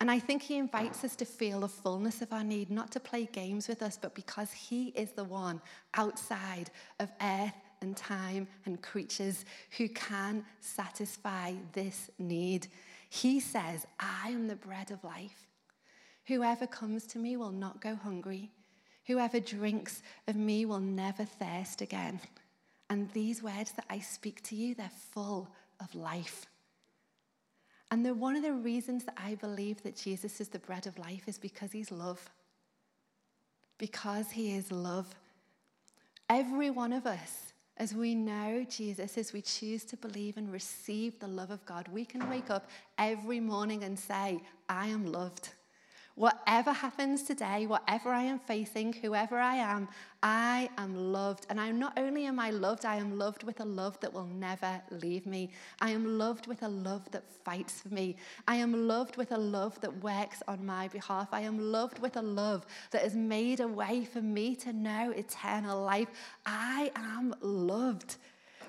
And 0.00 0.08
I 0.08 0.20
think 0.20 0.42
he 0.42 0.56
invites 0.56 1.02
us 1.02 1.16
to 1.16 1.24
feel 1.24 1.60
the 1.60 1.68
fullness 1.68 2.22
of 2.22 2.32
our 2.32 2.44
need, 2.44 2.70
not 2.70 2.92
to 2.92 3.00
play 3.00 3.28
games 3.32 3.66
with 3.66 3.82
us, 3.82 3.98
but 4.00 4.14
because 4.14 4.52
he 4.52 4.90
is 4.90 5.10
the 5.10 5.24
one 5.24 5.60
outside 5.94 6.70
of 7.00 7.10
earth 7.20 7.54
and 7.82 7.96
time 7.96 8.46
and 8.66 8.80
creatures 8.80 9.44
who 9.76 9.88
can 9.88 10.44
satisfy 10.60 11.54
this 11.72 12.08
need. 12.20 12.68
He 13.08 13.40
says, 13.40 13.84
I 13.98 14.28
am 14.28 14.46
the 14.46 14.54
bread 14.54 14.92
of 14.92 15.02
life. 15.02 15.49
Whoever 16.30 16.68
comes 16.68 17.06
to 17.08 17.18
me 17.18 17.36
will 17.36 17.50
not 17.50 17.80
go 17.80 17.96
hungry. 17.96 18.52
Whoever 19.08 19.40
drinks 19.40 20.00
of 20.28 20.36
me 20.36 20.64
will 20.64 20.78
never 20.78 21.24
thirst 21.24 21.82
again. 21.82 22.20
And 22.88 23.10
these 23.10 23.42
words 23.42 23.72
that 23.72 23.86
I 23.90 23.98
speak 23.98 24.40
to 24.44 24.54
you, 24.54 24.76
they're 24.76 24.92
full 25.10 25.48
of 25.80 25.92
life. 25.92 26.46
And 27.90 28.06
they're 28.06 28.14
one 28.14 28.36
of 28.36 28.44
the 28.44 28.52
reasons 28.52 29.06
that 29.06 29.16
I 29.16 29.34
believe 29.34 29.82
that 29.82 29.96
Jesus 29.96 30.40
is 30.40 30.46
the 30.46 30.60
bread 30.60 30.86
of 30.86 31.00
life 31.00 31.24
is 31.26 31.36
because 31.36 31.72
he's 31.72 31.90
love. 31.90 32.30
Because 33.76 34.30
he 34.30 34.54
is 34.54 34.70
love. 34.70 35.12
Every 36.28 36.70
one 36.70 36.92
of 36.92 37.06
us, 37.06 37.54
as 37.76 37.92
we 37.92 38.14
know 38.14 38.64
Jesus, 38.70 39.18
as 39.18 39.32
we 39.32 39.42
choose 39.42 39.84
to 39.86 39.96
believe 39.96 40.36
and 40.36 40.52
receive 40.52 41.18
the 41.18 41.26
love 41.26 41.50
of 41.50 41.66
God, 41.66 41.88
we 41.88 42.04
can 42.04 42.30
wake 42.30 42.50
up 42.50 42.70
every 42.98 43.40
morning 43.40 43.82
and 43.82 43.98
say, 43.98 44.40
I 44.68 44.86
am 44.86 45.10
loved. 45.10 45.54
Whatever 46.16 46.72
happens 46.72 47.22
today, 47.22 47.66
whatever 47.66 48.10
I 48.10 48.24
am 48.24 48.38
facing, 48.38 48.92
whoever 48.92 49.38
I 49.38 49.56
am, 49.56 49.88
I 50.22 50.68
am 50.76 51.12
loved. 51.12 51.46
And 51.48 51.60
I'm 51.60 51.78
not 51.78 51.98
only 51.98 52.26
am 52.26 52.38
I 52.38 52.50
loved, 52.50 52.84
I 52.84 52.96
am 52.96 53.16
loved 53.16 53.42
with 53.44 53.60
a 53.60 53.64
love 53.64 53.98
that 54.00 54.12
will 54.12 54.26
never 54.26 54.82
leave 54.90 55.24
me. 55.24 55.50
I 55.80 55.90
am 55.90 56.18
loved 56.18 56.46
with 56.46 56.62
a 56.62 56.68
love 56.68 57.10
that 57.12 57.24
fights 57.44 57.80
for 57.80 57.88
me. 57.88 58.16
I 58.46 58.56
am 58.56 58.88
loved 58.88 59.16
with 59.16 59.32
a 59.32 59.38
love 59.38 59.80
that 59.80 60.02
works 60.02 60.42
on 60.46 60.66
my 60.66 60.88
behalf. 60.88 61.28
I 61.32 61.42
am 61.42 61.58
loved 61.58 62.00
with 62.00 62.16
a 62.16 62.22
love 62.22 62.66
that 62.90 63.02
has 63.02 63.14
made 63.14 63.60
a 63.60 63.68
way 63.68 64.04
for 64.04 64.20
me 64.20 64.56
to 64.56 64.72
know 64.72 65.12
eternal 65.12 65.82
life. 65.82 66.08
I 66.44 66.90
am 66.96 67.34
loved 67.40 68.16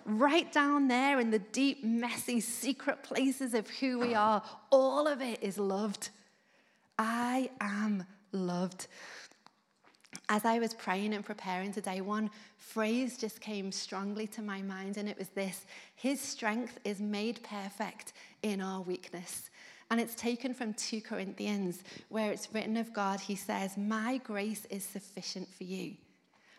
right 0.05 0.51
down 0.51 0.87
there 0.87 1.19
in 1.19 1.29
the 1.31 1.39
deep, 1.39 1.83
messy, 1.83 2.39
secret 2.39 3.03
places 3.03 3.53
of 3.53 3.69
who 3.69 3.99
we 3.99 4.15
are, 4.15 4.41
all 4.71 5.07
of 5.07 5.21
it 5.21 5.41
is 5.43 5.57
loved. 5.57 6.09
I 6.97 7.49
am 7.59 8.05
loved. 8.31 8.87
As 10.29 10.45
I 10.45 10.59
was 10.59 10.73
praying 10.73 11.13
and 11.13 11.25
preparing 11.25 11.73
today, 11.73 12.01
one 12.01 12.29
phrase 12.57 13.17
just 13.17 13.41
came 13.41 13.71
strongly 13.71 14.27
to 14.27 14.41
my 14.41 14.61
mind, 14.61 14.97
and 14.97 15.09
it 15.09 15.17
was 15.17 15.29
this 15.29 15.65
His 15.95 16.21
strength 16.21 16.79
is 16.83 16.99
made 16.99 17.43
perfect 17.43 18.13
in 18.43 18.61
our 18.61 18.81
weakness. 18.81 19.49
And 19.89 19.99
it's 19.99 20.15
taken 20.15 20.53
from 20.53 20.73
2 20.73 21.01
Corinthians, 21.01 21.83
where 22.07 22.31
it's 22.31 22.53
written 22.53 22.77
of 22.77 22.93
God, 22.93 23.19
He 23.19 23.35
says, 23.35 23.75
My 23.75 24.17
grace 24.23 24.65
is 24.69 24.85
sufficient 24.85 25.49
for 25.53 25.65
you. 25.65 25.95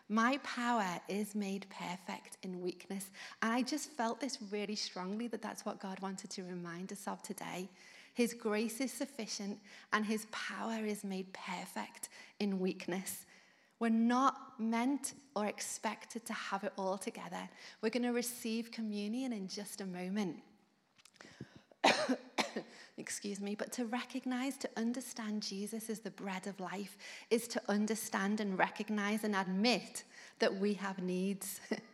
My 0.09 0.37
power 0.43 0.99
is 1.07 1.33
made 1.33 1.65
perfect 1.69 2.37
in 2.43 2.61
weakness. 2.61 3.09
And 3.41 3.51
I 3.51 3.63
just 3.63 3.89
felt 3.91 4.19
this 4.19 4.37
really 4.51 4.75
strongly 4.75 5.27
that 5.29 5.41
that's 5.41 5.65
what 5.65 5.79
God 5.79 5.99
wanted 6.01 6.29
to 6.31 6.43
remind 6.43 6.91
us 6.91 7.07
of 7.07 7.23
today. 7.23 7.69
His 8.13 8.33
grace 8.33 8.79
is 8.79 8.91
sufficient 8.91 9.59
and 9.91 10.05
his 10.05 10.27
power 10.31 10.85
is 10.85 11.03
made 11.03 11.33
perfect 11.33 12.09
in 12.39 12.59
weakness. 12.59 13.25
We're 13.79 13.89
not 13.89 14.59
meant 14.59 15.13
or 15.35 15.47
expected 15.47 16.25
to 16.25 16.33
have 16.33 16.63
it 16.63 16.73
all 16.77 16.97
together. 16.97 17.49
We're 17.81 17.89
going 17.89 18.03
to 18.03 18.13
receive 18.13 18.71
communion 18.71 19.33
in 19.33 19.47
just 19.47 19.81
a 19.81 19.85
moment. 19.85 20.37
Excuse 22.97 23.41
me, 23.41 23.55
but 23.55 23.71
to 23.73 23.85
recognize, 23.85 24.57
to 24.57 24.69
understand 24.77 25.41
Jesus 25.41 25.89
as 25.89 25.99
the 25.99 26.11
bread 26.11 26.45
of 26.47 26.59
life 26.59 26.97
is 27.31 27.47
to 27.49 27.61
understand 27.67 28.39
and 28.39 28.57
recognize 28.57 29.23
and 29.23 29.35
admit 29.35 30.03
that 30.39 30.55
we 30.55 30.75
have 30.75 30.99
needs. 30.99 31.59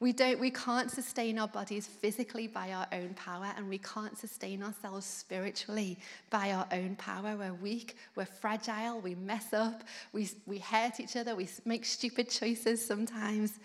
We, 0.00 0.14
don't, 0.14 0.40
we 0.40 0.50
can't 0.50 0.90
sustain 0.90 1.38
our 1.38 1.46
bodies 1.46 1.86
physically 1.86 2.46
by 2.46 2.72
our 2.72 2.86
own 2.90 3.12
power, 3.14 3.52
and 3.56 3.68
we 3.68 3.76
can't 3.76 4.16
sustain 4.16 4.62
ourselves 4.62 5.04
spiritually 5.04 5.98
by 6.30 6.52
our 6.52 6.66
own 6.72 6.96
power. 6.96 7.36
We're 7.36 7.52
weak, 7.52 7.98
we're 8.16 8.24
fragile, 8.24 9.00
we 9.00 9.14
mess 9.14 9.52
up, 9.52 9.84
we, 10.14 10.30
we 10.46 10.58
hurt 10.58 11.00
each 11.00 11.16
other, 11.16 11.36
we 11.36 11.48
make 11.66 11.84
stupid 11.84 12.30
choices 12.30 12.84
sometimes. 12.84 13.58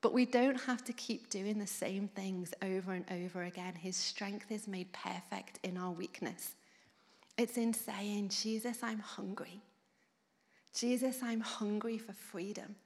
But 0.00 0.14
we 0.14 0.24
don't 0.24 0.60
have 0.62 0.82
to 0.84 0.94
keep 0.94 1.28
doing 1.28 1.58
the 1.58 1.66
same 1.66 2.08
things 2.08 2.54
over 2.62 2.92
and 2.92 3.04
over 3.10 3.42
again. 3.42 3.74
His 3.74 3.96
strength 3.96 4.50
is 4.50 4.66
made 4.66 4.90
perfect 4.92 5.58
in 5.62 5.76
our 5.76 5.90
weakness. 5.90 6.54
It's 7.36 7.58
in 7.58 7.74
saying, 7.74 8.30
Jesus, 8.30 8.78
I'm 8.82 9.00
hungry. 9.00 9.60
Jesus, 10.72 11.18
I'm 11.22 11.40
hungry 11.40 11.98
for 11.98 12.12
freedom. 12.12 12.76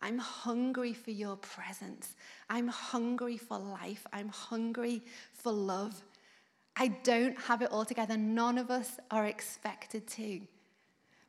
I'm 0.00 0.18
hungry 0.18 0.92
for 0.92 1.10
your 1.10 1.36
presence. 1.36 2.14
I'm 2.48 2.68
hungry 2.68 3.36
for 3.36 3.58
life. 3.58 4.06
I'm 4.12 4.28
hungry 4.28 5.02
for 5.32 5.52
love. 5.52 6.02
I 6.76 6.88
don't 6.88 7.38
have 7.40 7.62
it 7.62 7.72
all 7.72 7.84
together. 7.84 8.16
None 8.16 8.58
of 8.58 8.70
us 8.70 8.98
are 9.10 9.26
expected 9.26 10.06
to. 10.08 10.40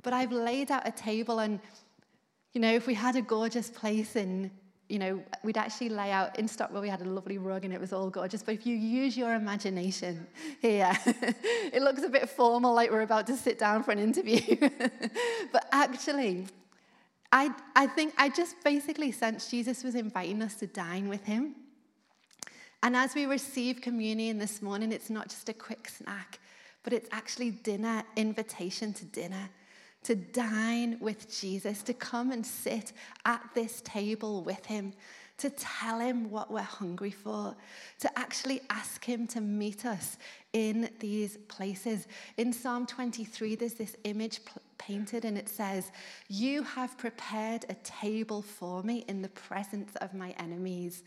But 0.03 0.13
I've 0.13 0.31
laid 0.31 0.71
out 0.71 0.87
a 0.87 0.91
table, 0.91 1.39
and, 1.39 1.59
you 2.53 2.61
know, 2.61 2.73
if 2.73 2.85
we 2.85 2.93
had 2.93 3.15
a 3.15 3.21
gorgeous 3.21 3.69
place 3.69 4.15
in, 4.15 4.51
you 4.87 4.99
know, 4.99 5.23
we'd 5.43 5.57
actually 5.57 5.89
lay 5.89 6.11
out 6.11 6.37
in 6.37 6.47
Stockwell, 6.47 6.81
we 6.81 6.89
had 6.89 7.01
a 7.01 7.05
lovely 7.05 7.37
rug 7.37 7.63
and 7.63 7.73
it 7.73 7.79
was 7.79 7.93
all 7.93 8.09
gorgeous. 8.09 8.41
But 8.41 8.55
if 8.55 8.65
you 8.65 8.75
use 8.75 9.15
your 9.15 9.35
imagination 9.35 10.25
here, 10.61 10.91
it 11.05 11.81
looks 11.83 12.01
a 12.01 12.09
bit 12.09 12.27
formal, 12.27 12.73
like 12.73 12.89
we're 12.89 13.01
about 13.01 13.27
to 13.27 13.37
sit 13.37 13.59
down 13.59 13.83
for 13.83 13.91
an 13.91 13.99
interview. 13.99 14.57
but 15.51 15.67
actually, 15.71 16.47
I, 17.31 17.53
I 17.75 17.87
think 17.87 18.13
I 18.17 18.29
just 18.29 18.55
basically 18.63 19.11
sensed 19.11 19.51
Jesus 19.51 19.83
was 19.83 19.95
inviting 19.95 20.41
us 20.41 20.55
to 20.55 20.67
dine 20.67 21.09
with 21.09 21.23
him. 21.25 21.55
And 22.81 22.95
as 22.95 23.13
we 23.13 23.25
receive 23.25 23.81
communion 23.81 24.39
this 24.39 24.61
morning, 24.61 24.91
it's 24.91 25.09
not 25.09 25.29
just 25.29 25.49
a 25.49 25.53
quick 25.53 25.89
snack, 25.89 26.39
but 26.83 26.93
it's 26.93 27.09
actually 27.11 27.51
dinner, 27.51 28.03
invitation 28.15 28.93
to 28.93 29.05
dinner, 29.05 29.49
to 30.03 30.15
dine 30.15 30.97
with 31.01 31.29
Jesus, 31.39 31.83
to 31.83 31.93
come 31.93 32.31
and 32.31 32.45
sit 32.45 32.93
at 33.25 33.41
this 33.53 33.81
table 33.81 34.43
with 34.43 34.65
him, 34.65 34.93
to 35.37 35.49
tell 35.49 35.99
him 35.99 36.29
what 36.31 36.51
we're 36.51 36.61
hungry 36.61 37.11
for, 37.11 37.55
to 37.99 38.19
actually 38.19 38.61
ask 38.69 39.03
him 39.03 39.27
to 39.27 39.41
meet 39.41 39.85
us 39.85 40.17
in 40.53 40.89
these 40.99 41.37
places. 41.49 42.07
In 42.37 42.53
Psalm 42.53 42.85
23, 42.85 43.55
there's 43.55 43.73
this 43.73 43.97
image 44.05 44.39
painted 44.79 45.25
and 45.25 45.37
it 45.37 45.47
says, 45.47 45.91
You 46.27 46.63
have 46.63 46.97
prepared 46.97 47.65
a 47.69 47.75
table 47.75 48.41
for 48.41 48.81
me 48.81 49.05
in 49.07 49.21
the 49.21 49.29
presence 49.29 49.95
of 49.97 50.15
my 50.15 50.31
enemies. 50.31 51.03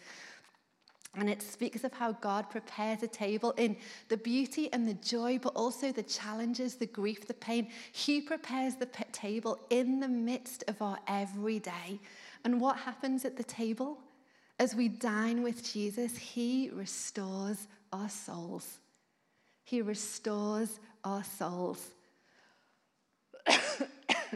And 1.15 1.29
it 1.29 1.43
speaks 1.43 1.85
of 1.85 1.93
how 1.93 2.13
God 2.13 2.49
prepares 2.49 3.03
a 3.03 3.07
table 3.07 3.51
in 3.59 3.77
the 4.09 4.17
beauty 4.17 4.73
and 4.73 4.89
the 4.89 4.95
joy, 4.95 5.39
but 5.39 5.55
also 5.55 5.93
the 5.93 6.03
challenges, 6.03 6.77
the 6.77 6.87
grief, 6.87 7.27
the 7.27 7.35
pain. 7.35 7.69
He 7.93 8.23
prepares 8.23 8.77
the 8.77 8.89
table 9.13 9.61
in 9.69 10.01
the 10.01 10.09
midst 10.09 10.65
of 10.69 10.81
our 10.81 10.99
everyday. 11.07 12.01
And 12.45 12.61
what 12.61 12.79
happens 12.79 13.27
at 13.27 13.37
the 13.37 13.45
table? 13.45 13.99
As 14.59 14.75
we 14.75 14.89
dine 14.89 15.43
with 15.43 15.71
Jesus, 15.71 16.17
He 16.17 16.71
restores 16.73 17.69
our 17.93 18.09
souls. 18.09 18.79
He 19.65 19.83
restores 19.83 20.81
our 21.05 21.25
souls. 21.25 21.91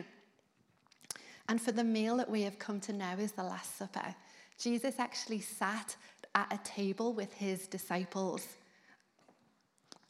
and 1.48 1.60
for 1.60 1.72
the 1.72 1.84
meal 1.84 2.16
that 2.16 2.30
we 2.30 2.42
have 2.42 2.58
come 2.58 2.80
to 2.80 2.92
know 2.92 3.14
as 3.18 3.32
the 3.32 3.44
Last 3.44 3.76
Supper, 3.76 4.14
Jesus 4.58 4.96
actually 4.98 5.40
sat 5.40 5.96
at 6.34 6.52
a 6.52 6.58
table 6.68 7.12
with 7.12 7.32
his 7.32 7.66
disciples. 7.66 8.46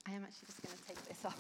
I 0.07 0.13
am 0.13 0.23
actually 0.23 0.47
just 0.47 0.63
going 0.63 0.77
to 0.77 0.85
take 0.87 1.03
this 1.09 1.25
off. 1.25 1.39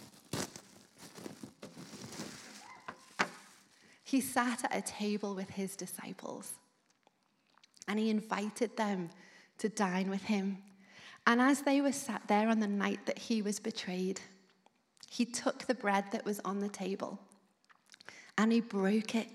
He 4.05 4.21
sat 4.21 4.64
at 4.64 4.77
a 4.77 4.83
table 4.83 5.35
with 5.35 5.51
his 5.51 5.75
disciples 5.75 6.53
and 7.88 7.99
he 7.99 8.11
invited 8.11 8.77
them 8.77 9.11
to 9.59 9.69
dine 9.69 10.11
with 10.11 10.23
him. 10.23 10.59
And 11.27 11.40
as 11.40 11.62
they 11.62 11.81
were 11.81 11.92
sat 11.92 12.23
there 12.29 12.49
on 12.49 12.61
the 12.61 12.69
night 12.69 13.05
that 13.07 13.19
he 13.19 13.42
was 13.42 13.59
betrayed, 13.59 14.21
he 15.11 15.25
took 15.25 15.66
the 15.66 15.75
bread 15.75 16.05
that 16.12 16.25
was 16.25 16.40
on 16.45 16.61
the 16.61 16.69
table 16.69 17.19
and 18.38 18.53
he 18.53 18.61
broke 18.61 19.14
it. 19.14 19.29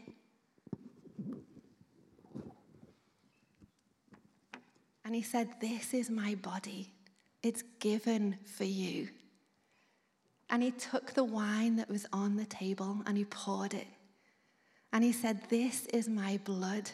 And 5.03 5.15
he 5.15 5.21
said, 5.21 5.49
This 5.59 5.93
is 5.93 6.09
my 6.09 6.35
body. 6.35 6.93
It's 7.43 7.63
given 7.79 8.37
for 8.45 8.63
you. 8.63 9.09
And 10.49 10.61
he 10.61 10.71
took 10.71 11.13
the 11.13 11.23
wine 11.23 11.77
that 11.77 11.89
was 11.89 12.05
on 12.13 12.35
the 12.35 12.45
table 12.45 13.01
and 13.05 13.17
he 13.17 13.25
poured 13.25 13.73
it. 13.73 13.87
And 14.93 15.03
he 15.03 15.11
said, 15.11 15.41
This 15.49 15.85
is 15.87 16.07
my 16.07 16.39
blood 16.43 16.91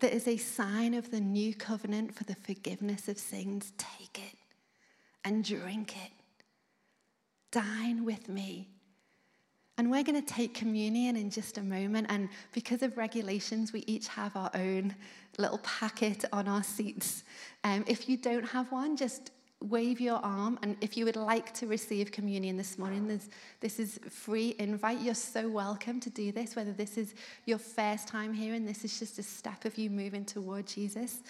that 0.00 0.12
is 0.12 0.28
a 0.28 0.36
sign 0.36 0.94
of 0.94 1.10
the 1.10 1.20
new 1.20 1.54
covenant 1.54 2.14
for 2.14 2.24
the 2.24 2.34
forgiveness 2.34 3.08
of 3.08 3.18
sins. 3.18 3.72
Take 3.78 4.18
it 4.18 4.36
and 5.24 5.42
drink 5.42 5.96
it. 5.96 6.12
Dine 7.50 8.04
with 8.04 8.28
me 8.28 8.75
and 9.78 9.90
we're 9.90 10.02
going 10.02 10.20
to 10.20 10.34
take 10.34 10.54
communion 10.54 11.16
in 11.16 11.30
just 11.30 11.58
a 11.58 11.62
moment. 11.62 12.06
And 12.08 12.28
because 12.52 12.82
of 12.82 12.96
regulations, 12.96 13.72
we 13.72 13.84
each 13.86 14.08
have 14.08 14.34
our 14.34 14.50
own 14.54 14.94
little 15.38 15.58
packet 15.58 16.24
on 16.32 16.48
our 16.48 16.62
seats. 16.62 17.24
Um, 17.62 17.84
if 17.86 18.08
you 18.08 18.16
don't 18.16 18.44
have 18.44 18.72
one, 18.72 18.96
just 18.96 19.32
wave 19.60 20.00
your 20.00 20.16
arm. 20.16 20.58
And 20.62 20.76
if 20.80 20.96
you 20.96 21.04
would 21.04 21.16
like 21.16 21.52
to 21.54 21.66
receive 21.66 22.10
communion 22.12 22.56
this 22.56 22.78
morning, 22.78 23.20
this 23.60 23.78
is 23.78 23.98
free 24.10 24.54
invite. 24.58 25.00
You're 25.00 25.14
so 25.14 25.48
welcome 25.48 26.00
to 26.00 26.10
do 26.10 26.32
this, 26.32 26.56
whether 26.56 26.72
this 26.72 26.96
is 26.96 27.14
your 27.44 27.58
first 27.58 28.08
time 28.08 28.32
here 28.32 28.54
and 28.54 28.66
this 28.66 28.84
is 28.84 28.98
just 28.98 29.18
a 29.18 29.22
step 29.22 29.64
of 29.64 29.76
you 29.76 29.90
moving 29.90 30.24
toward 30.24 30.66
Jesus. 30.66 31.20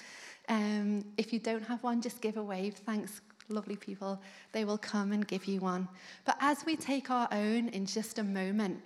Um, 0.49 1.05
if 1.17 1.33
you 1.33 1.39
don't 1.41 1.65
have 1.65 1.83
one, 1.83 2.01
just 2.01 2.21
give 2.21 2.37
a 2.37 2.43
wave. 2.43 2.75
Thanks, 2.75 3.21
lovely 3.49 3.77
people, 3.77 4.21
they 4.53 4.65
will 4.65 4.79
come 4.79 5.13
and 5.13 5.27
give 5.27 5.47
you 5.47 5.61
one. 5.61 5.89
But 6.25 6.37
as 6.41 6.65
we 6.65 6.77
take 6.77 7.11
our 7.11 7.29
own 7.33 7.69
in 7.69 7.87
just 7.87 8.19
a 8.19 8.23
moment, 8.23 8.83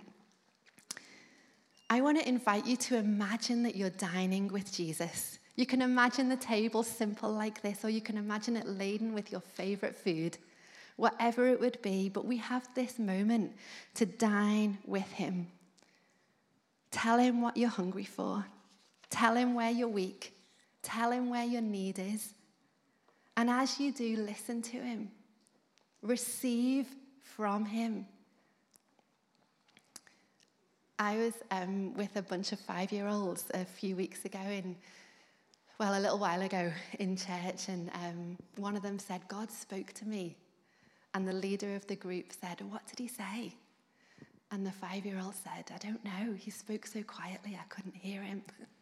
I 1.92 2.00
want 2.00 2.20
to 2.20 2.28
invite 2.28 2.66
you 2.66 2.76
to 2.76 2.96
imagine 2.96 3.64
that 3.64 3.74
you're 3.74 3.90
dining 3.90 4.46
with 4.48 4.72
Jesus. 4.72 5.40
You 5.56 5.66
can 5.66 5.82
imagine 5.82 6.28
the 6.28 6.36
table 6.36 6.84
simple 6.84 7.32
like 7.32 7.62
this, 7.62 7.84
or 7.84 7.90
you 7.90 8.00
can 8.00 8.16
imagine 8.16 8.56
it 8.56 8.66
laden 8.66 9.12
with 9.12 9.32
your 9.32 9.40
favorite 9.40 9.96
food, 9.96 10.38
whatever 10.96 11.48
it 11.48 11.58
would 11.58 11.82
be. 11.82 12.08
But 12.08 12.24
we 12.24 12.36
have 12.36 12.68
this 12.74 12.98
moment 12.98 13.56
to 13.94 14.06
dine 14.06 14.78
with 14.86 15.10
Him. 15.10 15.48
Tell 16.92 17.18
Him 17.18 17.42
what 17.42 17.56
you're 17.56 17.68
hungry 17.68 18.04
for, 18.04 18.46
tell 19.10 19.34
Him 19.34 19.54
where 19.54 19.70
you're 19.70 19.88
weak, 19.88 20.32
tell 20.82 21.10
Him 21.10 21.28
where 21.28 21.44
your 21.44 21.60
need 21.60 21.98
is. 21.98 22.34
And 23.36 23.48
as 23.48 23.80
you 23.80 23.92
do, 23.92 24.16
listen 24.16 24.62
to 24.62 24.76
him, 24.76 25.10
receive 26.02 26.86
from 27.22 27.64
him. 27.64 28.06
I 30.98 31.16
was 31.16 31.32
um, 31.50 31.94
with 31.94 32.14
a 32.16 32.22
bunch 32.22 32.52
of 32.52 32.60
five 32.60 32.92
year 32.92 33.08
olds 33.08 33.44
a 33.54 33.64
few 33.64 33.96
weeks 33.96 34.24
ago 34.24 34.40
in, 34.40 34.76
well, 35.78 35.98
a 35.98 36.00
little 36.00 36.18
while 36.18 36.42
ago 36.42 36.70
in 36.98 37.16
church, 37.16 37.68
and 37.68 37.90
um, 37.94 38.36
one 38.56 38.76
of 38.76 38.82
them 38.82 38.98
said, 38.98 39.22
God 39.28 39.50
spoke 39.50 39.94
to 39.94 40.06
me. 40.06 40.36
And 41.14 41.26
the 41.26 41.32
leader 41.32 41.74
of 41.74 41.86
the 41.86 41.96
group 41.96 42.32
said, 42.38 42.60
What 42.70 42.86
did 42.86 42.98
he 42.98 43.08
say? 43.08 43.54
And 44.52 44.66
the 44.66 44.72
five 44.72 45.06
year 45.06 45.20
old 45.22 45.34
said, 45.34 45.72
I 45.74 45.78
don't 45.78 46.04
know. 46.04 46.34
He 46.36 46.50
spoke 46.50 46.86
so 46.86 47.02
quietly, 47.02 47.58
I 47.58 47.64
couldn't 47.68 47.96
hear 47.96 48.22
him. 48.22 48.42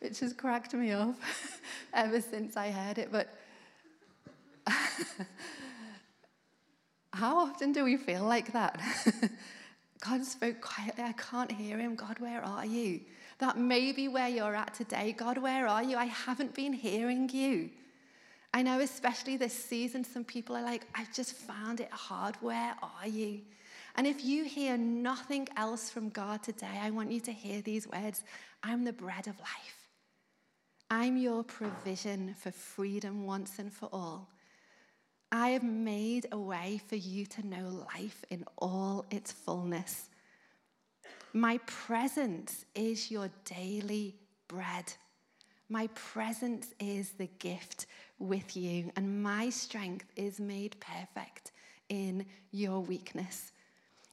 which 0.00 0.20
has 0.20 0.32
cracked 0.32 0.74
me 0.74 0.92
up 0.92 1.14
ever 1.92 2.20
since 2.20 2.56
I 2.56 2.70
heard 2.70 2.98
it. 2.98 3.10
But 3.10 3.28
how 7.12 7.38
often 7.38 7.72
do 7.72 7.84
we 7.84 7.96
feel 7.96 8.24
like 8.24 8.52
that? 8.52 8.80
God 10.00 10.24
spoke 10.24 10.60
quietly, 10.60 11.02
I 11.02 11.12
can't 11.12 11.50
hear 11.50 11.78
him. 11.78 11.96
God, 11.96 12.18
where 12.20 12.44
are 12.44 12.64
you? 12.64 13.00
That 13.38 13.58
may 13.58 13.92
be 13.92 14.08
where 14.08 14.28
you're 14.28 14.54
at 14.54 14.74
today. 14.74 15.12
God, 15.12 15.38
where 15.38 15.66
are 15.66 15.82
you? 15.82 15.96
I 15.96 16.04
haven't 16.06 16.54
been 16.54 16.72
hearing 16.72 17.28
you. 17.30 17.70
I 18.54 18.62
know, 18.62 18.80
especially 18.80 19.36
this 19.36 19.52
season, 19.52 20.04
some 20.04 20.24
people 20.24 20.56
are 20.56 20.62
like, 20.62 20.86
I've 20.94 21.12
just 21.12 21.34
found 21.34 21.80
it 21.80 21.90
hard. 21.90 22.36
Where 22.40 22.74
are 22.82 23.06
you? 23.06 23.40
And 23.96 24.06
if 24.06 24.24
you 24.24 24.44
hear 24.44 24.76
nothing 24.76 25.48
else 25.56 25.90
from 25.90 26.08
God 26.10 26.42
today, 26.42 26.78
I 26.80 26.90
want 26.90 27.10
you 27.10 27.20
to 27.20 27.32
hear 27.32 27.60
these 27.60 27.86
words 27.88 28.22
I'm 28.62 28.84
the 28.84 28.92
bread 28.92 29.26
of 29.26 29.38
life. 29.38 29.77
I'm 30.90 31.18
your 31.18 31.44
provision 31.44 32.34
for 32.38 32.50
freedom 32.50 33.26
once 33.26 33.58
and 33.58 33.70
for 33.70 33.90
all. 33.92 34.30
I 35.30 35.50
have 35.50 35.62
made 35.62 36.26
a 36.32 36.38
way 36.38 36.80
for 36.86 36.96
you 36.96 37.26
to 37.26 37.46
know 37.46 37.84
life 37.94 38.24
in 38.30 38.46
all 38.56 39.04
its 39.10 39.30
fullness. 39.30 40.08
My 41.34 41.58
presence 41.66 42.64
is 42.74 43.10
your 43.10 43.28
daily 43.44 44.16
bread. 44.48 44.94
My 45.68 45.88
presence 45.88 46.72
is 46.80 47.10
the 47.10 47.28
gift 47.38 47.84
with 48.18 48.56
you, 48.56 48.90
and 48.96 49.22
my 49.22 49.50
strength 49.50 50.06
is 50.16 50.40
made 50.40 50.80
perfect 50.80 51.52
in 51.90 52.24
your 52.50 52.80
weakness. 52.80 53.52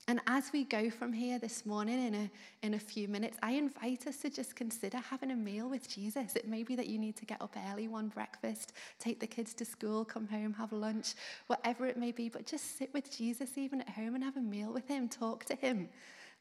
And 0.07 0.21
as 0.27 0.51
we 0.53 0.65
go 0.65 0.91
from 0.91 1.11
here 1.11 1.39
this 1.39 1.65
morning 1.65 2.05
in 2.05 2.13
a, 2.13 2.29
in 2.61 2.75
a 2.75 2.79
few 2.79 3.07
minutes, 3.07 3.37
I 3.41 3.53
invite 3.53 4.05
us 4.05 4.17
to 4.17 4.29
just 4.29 4.55
consider 4.55 4.97
having 4.97 5.31
a 5.31 5.35
meal 5.35 5.67
with 5.67 5.89
Jesus. 5.89 6.35
It 6.35 6.47
may 6.47 6.61
be 6.61 6.75
that 6.75 6.85
you 6.85 6.99
need 6.99 7.15
to 7.15 7.25
get 7.25 7.41
up 7.41 7.55
early, 7.71 7.87
one 7.87 8.09
breakfast, 8.09 8.73
take 8.99 9.19
the 9.19 9.25
kids 9.25 9.55
to 9.55 9.65
school, 9.65 10.05
come 10.05 10.27
home, 10.27 10.53
have 10.53 10.71
lunch, 10.71 11.15
whatever 11.47 11.87
it 11.87 11.97
may 11.97 12.11
be, 12.11 12.29
but 12.29 12.45
just 12.45 12.77
sit 12.77 12.93
with 12.93 13.15
Jesus 13.17 13.57
even 13.57 13.81
at 13.81 13.89
home 13.89 14.13
and 14.13 14.23
have 14.23 14.37
a 14.37 14.41
meal 14.41 14.71
with 14.71 14.87
him, 14.87 15.09
talk 15.09 15.43
to 15.45 15.55
him 15.55 15.89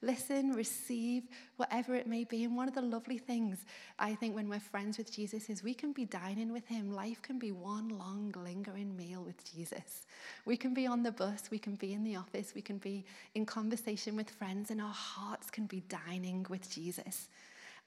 listen, 0.05 0.53
receive, 0.53 1.25
whatever 1.57 1.95
it 1.95 2.07
may 2.07 2.25
be. 2.25 2.45
And 2.45 2.57
one 2.57 2.69
of 2.69 2.75
the 2.75 2.83
lovely 2.83 3.19
things 3.19 3.65
I 3.99 4.15
think 4.15 4.35
when 4.35 4.49
we're 4.49 4.61
friends 4.61 4.99
with 4.99 5.13
Jesus 5.13 5.49
is 5.49 5.63
we 5.63 5.75
can 5.75 5.93
be 5.93 6.05
dining 6.05 6.53
with 6.53 6.67
him. 6.67 6.93
Life 6.93 7.23
can 7.23 7.39
be 7.39 7.53
one 7.53 7.89
long, 7.89 8.35
lingering 8.37 8.97
meal 8.97 9.23
with 9.23 9.43
Jesus. 9.53 10.07
We 10.45 10.57
can 10.57 10.75
be 10.75 10.87
on 10.87 11.03
the 11.03 11.13
bus, 11.13 11.49
we 11.51 11.59
can 11.59 11.75
be 11.77 11.93
in 11.93 12.05
the 12.05 12.17
office, 12.17 12.53
we 12.55 12.63
can 12.63 12.79
be 12.79 13.05
in 13.35 13.47
conversation 13.47 14.17
with 14.17 14.31
friends, 14.31 14.71
and 14.71 14.81
our 14.81 14.93
hearts 14.93 15.51
can 15.51 15.67
be 15.67 15.83
dining 15.89 16.47
with 16.49 16.71
Jesus. 16.71 17.29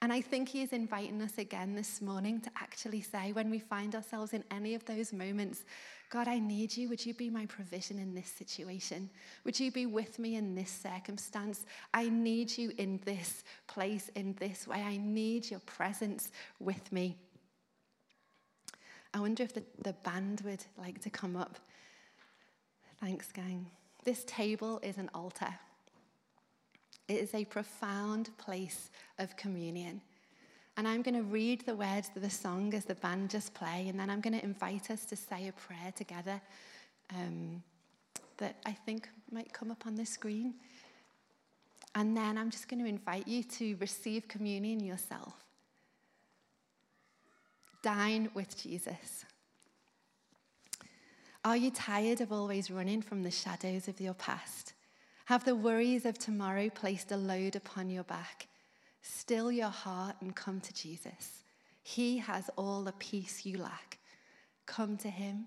And 0.00 0.12
I 0.12 0.20
think 0.20 0.48
he 0.48 0.62
is 0.62 0.72
inviting 0.72 1.20
us 1.22 1.38
again 1.38 1.74
this 1.74 2.00
morning 2.00 2.40
to 2.42 2.50
actually 2.56 3.00
say, 3.00 3.32
when 3.32 3.50
we 3.50 3.58
find 3.58 3.96
ourselves 3.96 4.32
in 4.32 4.44
any 4.48 4.76
of 4.76 4.84
those 4.84 5.12
moments, 5.12 5.64
God, 6.10 6.26
I 6.26 6.38
need 6.38 6.74
you. 6.74 6.88
Would 6.88 7.04
you 7.04 7.12
be 7.12 7.28
my 7.28 7.44
provision 7.46 7.98
in 7.98 8.14
this 8.14 8.28
situation? 8.28 9.10
Would 9.44 9.60
you 9.60 9.70
be 9.70 9.84
with 9.84 10.18
me 10.18 10.36
in 10.36 10.54
this 10.54 10.70
circumstance? 10.70 11.66
I 11.92 12.08
need 12.08 12.56
you 12.56 12.72
in 12.78 13.00
this 13.04 13.44
place, 13.66 14.10
in 14.14 14.34
this 14.40 14.66
way. 14.66 14.80
I 14.80 14.96
need 14.96 15.50
your 15.50 15.60
presence 15.60 16.30
with 16.60 16.90
me. 16.92 17.16
I 19.12 19.20
wonder 19.20 19.42
if 19.42 19.52
the, 19.52 19.62
the 19.82 19.92
band 19.92 20.42
would 20.46 20.64
like 20.78 21.00
to 21.02 21.10
come 21.10 21.36
up. 21.36 21.58
Thanks, 23.00 23.30
gang. 23.30 23.66
This 24.04 24.24
table 24.24 24.80
is 24.82 24.96
an 24.96 25.10
altar. 25.14 25.54
It 27.06 27.16
is 27.16 27.34
a 27.34 27.44
profound 27.44 28.30
place 28.38 28.90
of 29.18 29.36
communion. 29.36 30.00
And 30.78 30.86
I'm 30.86 31.02
going 31.02 31.16
to 31.16 31.24
read 31.24 31.66
the 31.66 31.74
words 31.74 32.08
of 32.14 32.22
the 32.22 32.30
song 32.30 32.72
as 32.72 32.84
the 32.84 32.94
band 32.94 33.30
just 33.30 33.52
play, 33.52 33.88
and 33.88 33.98
then 33.98 34.08
I'm 34.08 34.20
going 34.20 34.38
to 34.38 34.44
invite 34.44 34.92
us 34.92 35.04
to 35.06 35.16
say 35.16 35.48
a 35.48 35.52
prayer 35.52 35.92
together 35.96 36.40
um, 37.12 37.64
that 38.36 38.54
I 38.64 38.70
think 38.70 39.08
might 39.32 39.52
come 39.52 39.72
up 39.72 39.88
on 39.88 39.96
the 39.96 40.06
screen. 40.06 40.54
And 41.96 42.16
then 42.16 42.38
I'm 42.38 42.48
just 42.48 42.68
going 42.68 42.80
to 42.80 42.88
invite 42.88 43.26
you 43.26 43.42
to 43.42 43.76
receive 43.80 44.28
communion 44.28 44.78
yourself. 44.78 45.34
Dine 47.82 48.30
with 48.34 48.56
Jesus. 48.56 49.24
Are 51.44 51.56
you 51.56 51.72
tired 51.72 52.20
of 52.20 52.30
always 52.30 52.70
running 52.70 53.02
from 53.02 53.24
the 53.24 53.32
shadows 53.32 53.88
of 53.88 54.00
your 54.00 54.14
past? 54.14 54.74
Have 55.24 55.44
the 55.44 55.56
worries 55.56 56.06
of 56.06 56.18
tomorrow 56.18 56.70
placed 56.70 57.10
a 57.10 57.16
load 57.16 57.56
upon 57.56 57.90
your 57.90 58.04
back? 58.04 58.46
Still 59.00 59.50
your 59.50 59.68
heart 59.68 60.16
and 60.20 60.34
come 60.34 60.60
to 60.60 60.72
Jesus. 60.72 61.44
He 61.82 62.18
has 62.18 62.50
all 62.56 62.82
the 62.82 62.92
peace 62.92 63.46
you 63.46 63.58
lack. 63.58 63.98
Come 64.66 64.96
to 64.98 65.08
Him, 65.08 65.46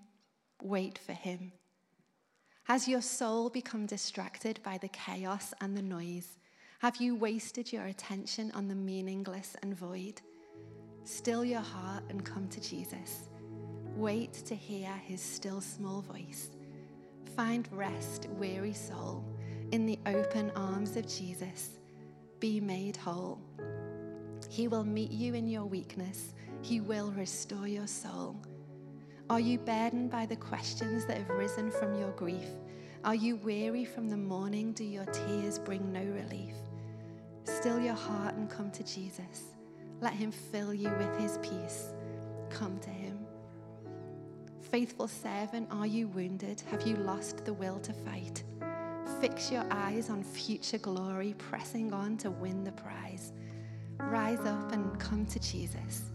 wait 0.61 0.97
for 0.97 1.13
Him. 1.13 1.51
Has 2.63 2.87
your 2.87 3.01
soul 3.01 3.49
become 3.49 3.85
distracted 3.85 4.59
by 4.63 4.77
the 4.77 4.87
chaos 4.87 5.53
and 5.61 5.75
the 5.75 5.81
noise? 5.81 6.37
Have 6.79 6.97
you 6.97 7.15
wasted 7.15 7.71
your 7.71 7.85
attention 7.85 8.51
on 8.55 8.67
the 8.67 8.75
meaningless 8.75 9.55
and 9.61 9.77
void? 9.77 10.21
Still 11.03 11.43
your 11.43 11.61
heart 11.61 12.03
and 12.09 12.23
come 12.23 12.47
to 12.49 12.61
Jesus. 12.61 13.29
Wait 13.95 14.33
to 14.33 14.55
hear 14.55 14.89
his 15.05 15.21
still 15.21 15.61
small 15.61 16.01
voice. 16.01 16.49
Find 17.35 17.67
rest, 17.71 18.27
weary 18.37 18.73
soul 18.73 19.23
in 19.71 19.85
the 19.85 19.99
open 20.05 20.51
arms 20.55 20.95
of 20.95 21.07
Jesus, 21.07 21.80
be 22.41 22.59
made 22.59 22.97
whole. 22.97 23.39
He 24.49 24.67
will 24.67 24.83
meet 24.83 25.11
you 25.11 25.35
in 25.35 25.47
your 25.47 25.63
weakness, 25.63 26.33
He 26.61 26.81
will 26.81 27.11
restore 27.11 27.67
your 27.67 27.87
soul. 27.87 28.35
Are 29.29 29.39
you 29.39 29.59
burdened 29.59 30.09
by 30.09 30.25
the 30.25 30.35
questions 30.35 31.05
that 31.05 31.17
have 31.17 31.29
risen 31.29 31.71
from 31.71 31.97
your 31.97 32.11
grief? 32.11 32.49
Are 33.05 33.15
you 33.15 33.37
weary 33.37 33.85
from 33.85 34.09
the 34.09 34.17
mourning? 34.17 34.73
Do 34.73 34.83
your 34.83 35.05
tears 35.05 35.57
bring 35.57 35.93
no 35.93 36.03
relief? 36.03 36.55
Still 37.45 37.79
your 37.79 37.95
heart 37.95 38.35
and 38.35 38.49
come 38.49 38.71
to 38.71 38.83
Jesus. 38.83 39.53
Let 40.01 40.13
him 40.13 40.31
fill 40.31 40.73
you 40.73 40.89
with 40.97 41.17
his 41.19 41.37
peace. 41.37 41.93
Come 42.49 42.79
to 42.79 42.89
him. 42.89 43.19
Faithful 44.61 45.07
servant, 45.07 45.67
are 45.71 45.87
you 45.87 46.07
wounded? 46.07 46.61
Have 46.71 46.87
you 46.87 46.95
lost 46.95 47.45
the 47.45 47.53
will 47.53 47.79
to 47.79 47.93
fight? 47.93 48.43
Fix 49.21 49.51
your 49.51 49.65
eyes 49.69 50.09
on 50.09 50.23
future 50.23 50.79
glory, 50.79 51.35
pressing 51.37 51.93
on 51.93 52.17
to 52.17 52.31
win 52.31 52.63
the 52.63 52.71
prize. 52.71 53.33
Rise 53.99 54.39
up 54.39 54.71
and 54.71 54.99
come 54.99 55.27
to 55.27 55.37
Jesus. 55.37 56.09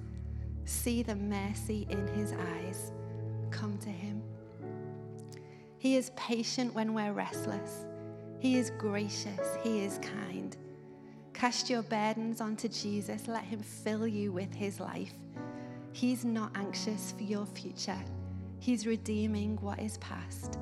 See 0.65 1.05
the 1.05 1.15
mercy 1.15 1.87
in 1.89 2.09
his 2.09 2.33
eyes. 2.33 2.91
Come 3.53 3.79
to 3.79 3.91
him. 3.91 4.25
He 5.79 5.97
is 5.97 6.11
patient 6.17 6.75
when 6.75 6.95
we're 6.95 7.13
restless. 7.13 7.85
He 8.41 8.59
is 8.59 8.71
gracious. 8.71 9.57
He 9.63 9.85
is 9.85 10.01
kind. 10.03 10.57
Cast 11.33 11.71
your 11.71 11.83
burdens 11.83 12.41
onto 12.41 12.67
Jesus. 12.67 13.29
Let 13.29 13.45
him 13.45 13.61
fill 13.61 14.09
you 14.09 14.33
with 14.33 14.53
his 14.53 14.81
life. 14.81 15.15
He's 15.93 16.25
not 16.25 16.51
anxious 16.57 17.13
for 17.17 17.23
your 17.23 17.47
future. 17.47 18.03
He's 18.59 18.85
redeeming 18.85 19.59
what 19.61 19.79
is 19.79 19.97
past. 19.99 20.59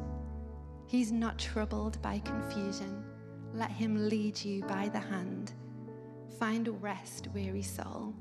He's 0.95 1.11
not 1.11 1.41
troubled 1.41 2.01
by 2.03 2.21
confusion. 2.21 3.03
Let 3.53 3.73
him 3.73 4.09
lead 4.09 4.45
you 4.45 4.63
by 4.63 4.89
the 4.91 5.01
hand. 5.01 5.51
Find 6.39 6.81
rest, 6.81 7.27
weary 7.35 7.63
soul. 7.63 8.15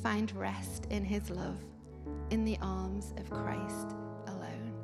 Find 0.00 0.30
rest 0.36 0.86
in 0.90 1.04
his 1.04 1.28
love, 1.28 1.58
in 2.30 2.44
the 2.44 2.56
arms 2.62 3.14
of 3.16 3.28
Christ 3.28 3.96
alone. 4.28 4.74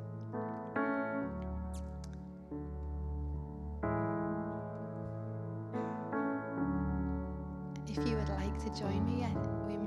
If 7.87 8.05
you 8.05 8.17
would 8.17 8.27
like 8.27 8.59
to 8.65 8.77
join 8.77 9.05
me, 9.05 9.25
we 9.69 9.77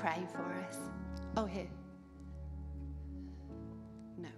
pray 0.00 0.26
for 0.32 0.42
us. 0.68 0.78
Oh, 1.36 1.44
here. 1.44 1.68
No. 4.18 4.28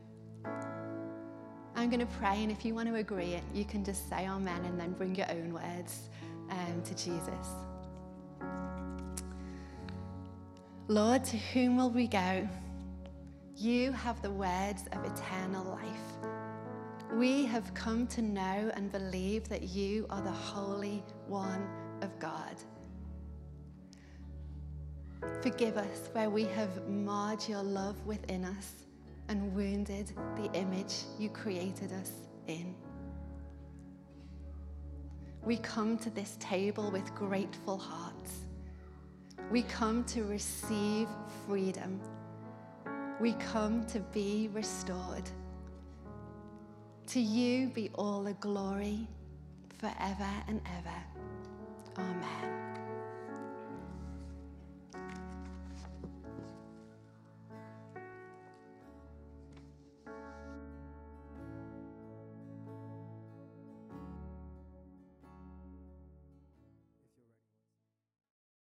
I'm 1.76 1.90
going 1.90 2.00
to 2.00 2.14
pray, 2.18 2.42
and 2.42 2.50
if 2.50 2.64
you 2.64 2.74
want 2.74 2.88
to 2.88 2.96
agree, 2.96 3.34
it, 3.34 3.42
you 3.54 3.64
can 3.64 3.84
just 3.84 4.08
say 4.08 4.26
amen 4.26 4.64
and 4.64 4.78
then 4.78 4.92
bring 4.92 5.14
your 5.14 5.30
own 5.30 5.52
words 5.52 6.08
um, 6.50 6.82
to 6.84 6.94
Jesus. 6.94 7.48
Lord, 10.88 11.24
to 11.24 11.36
whom 11.36 11.76
will 11.76 11.90
we 11.90 12.06
go? 12.06 12.48
You 13.56 13.92
have 13.92 14.22
the 14.22 14.30
words 14.30 14.84
of 14.92 15.04
eternal 15.04 15.64
life. 15.64 16.32
We 17.12 17.44
have 17.46 17.74
come 17.74 18.06
to 18.08 18.22
know 18.22 18.70
and 18.74 18.90
believe 18.92 19.48
that 19.48 19.64
you 19.64 20.06
are 20.10 20.22
the 20.22 20.30
Holy 20.30 21.02
One 21.26 21.68
of 22.00 22.16
God. 22.18 22.54
Forgive 25.42 25.76
us 25.76 26.08
where 26.12 26.30
we 26.30 26.44
have 26.44 26.88
marred 26.88 27.46
your 27.48 27.62
love 27.62 27.96
within 28.06 28.44
us 28.44 28.72
and 29.28 29.54
wounded 29.54 30.12
the 30.36 30.50
image 30.52 30.94
you 31.18 31.28
created 31.28 31.92
us 31.92 32.10
in. 32.46 32.74
We 35.42 35.56
come 35.58 35.96
to 35.98 36.10
this 36.10 36.36
table 36.40 36.90
with 36.90 37.14
grateful 37.14 37.78
hearts. 37.78 38.44
We 39.50 39.62
come 39.62 40.04
to 40.04 40.24
receive 40.24 41.08
freedom. 41.46 42.00
We 43.20 43.32
come 43.34 43.86
to 43.86 44.00
be 44.00 44.50
restored. 44.52 45.30
To 47.08 47.20
you 47.20 47.68
be 47.68 47.90
all 47.94 48.22
the 48.22 48.34
glory 48.34 49.08
forever 49.78 50.28
and 50.48 50.60
ever. 50.76 52.02
Amen. 52.02 52.67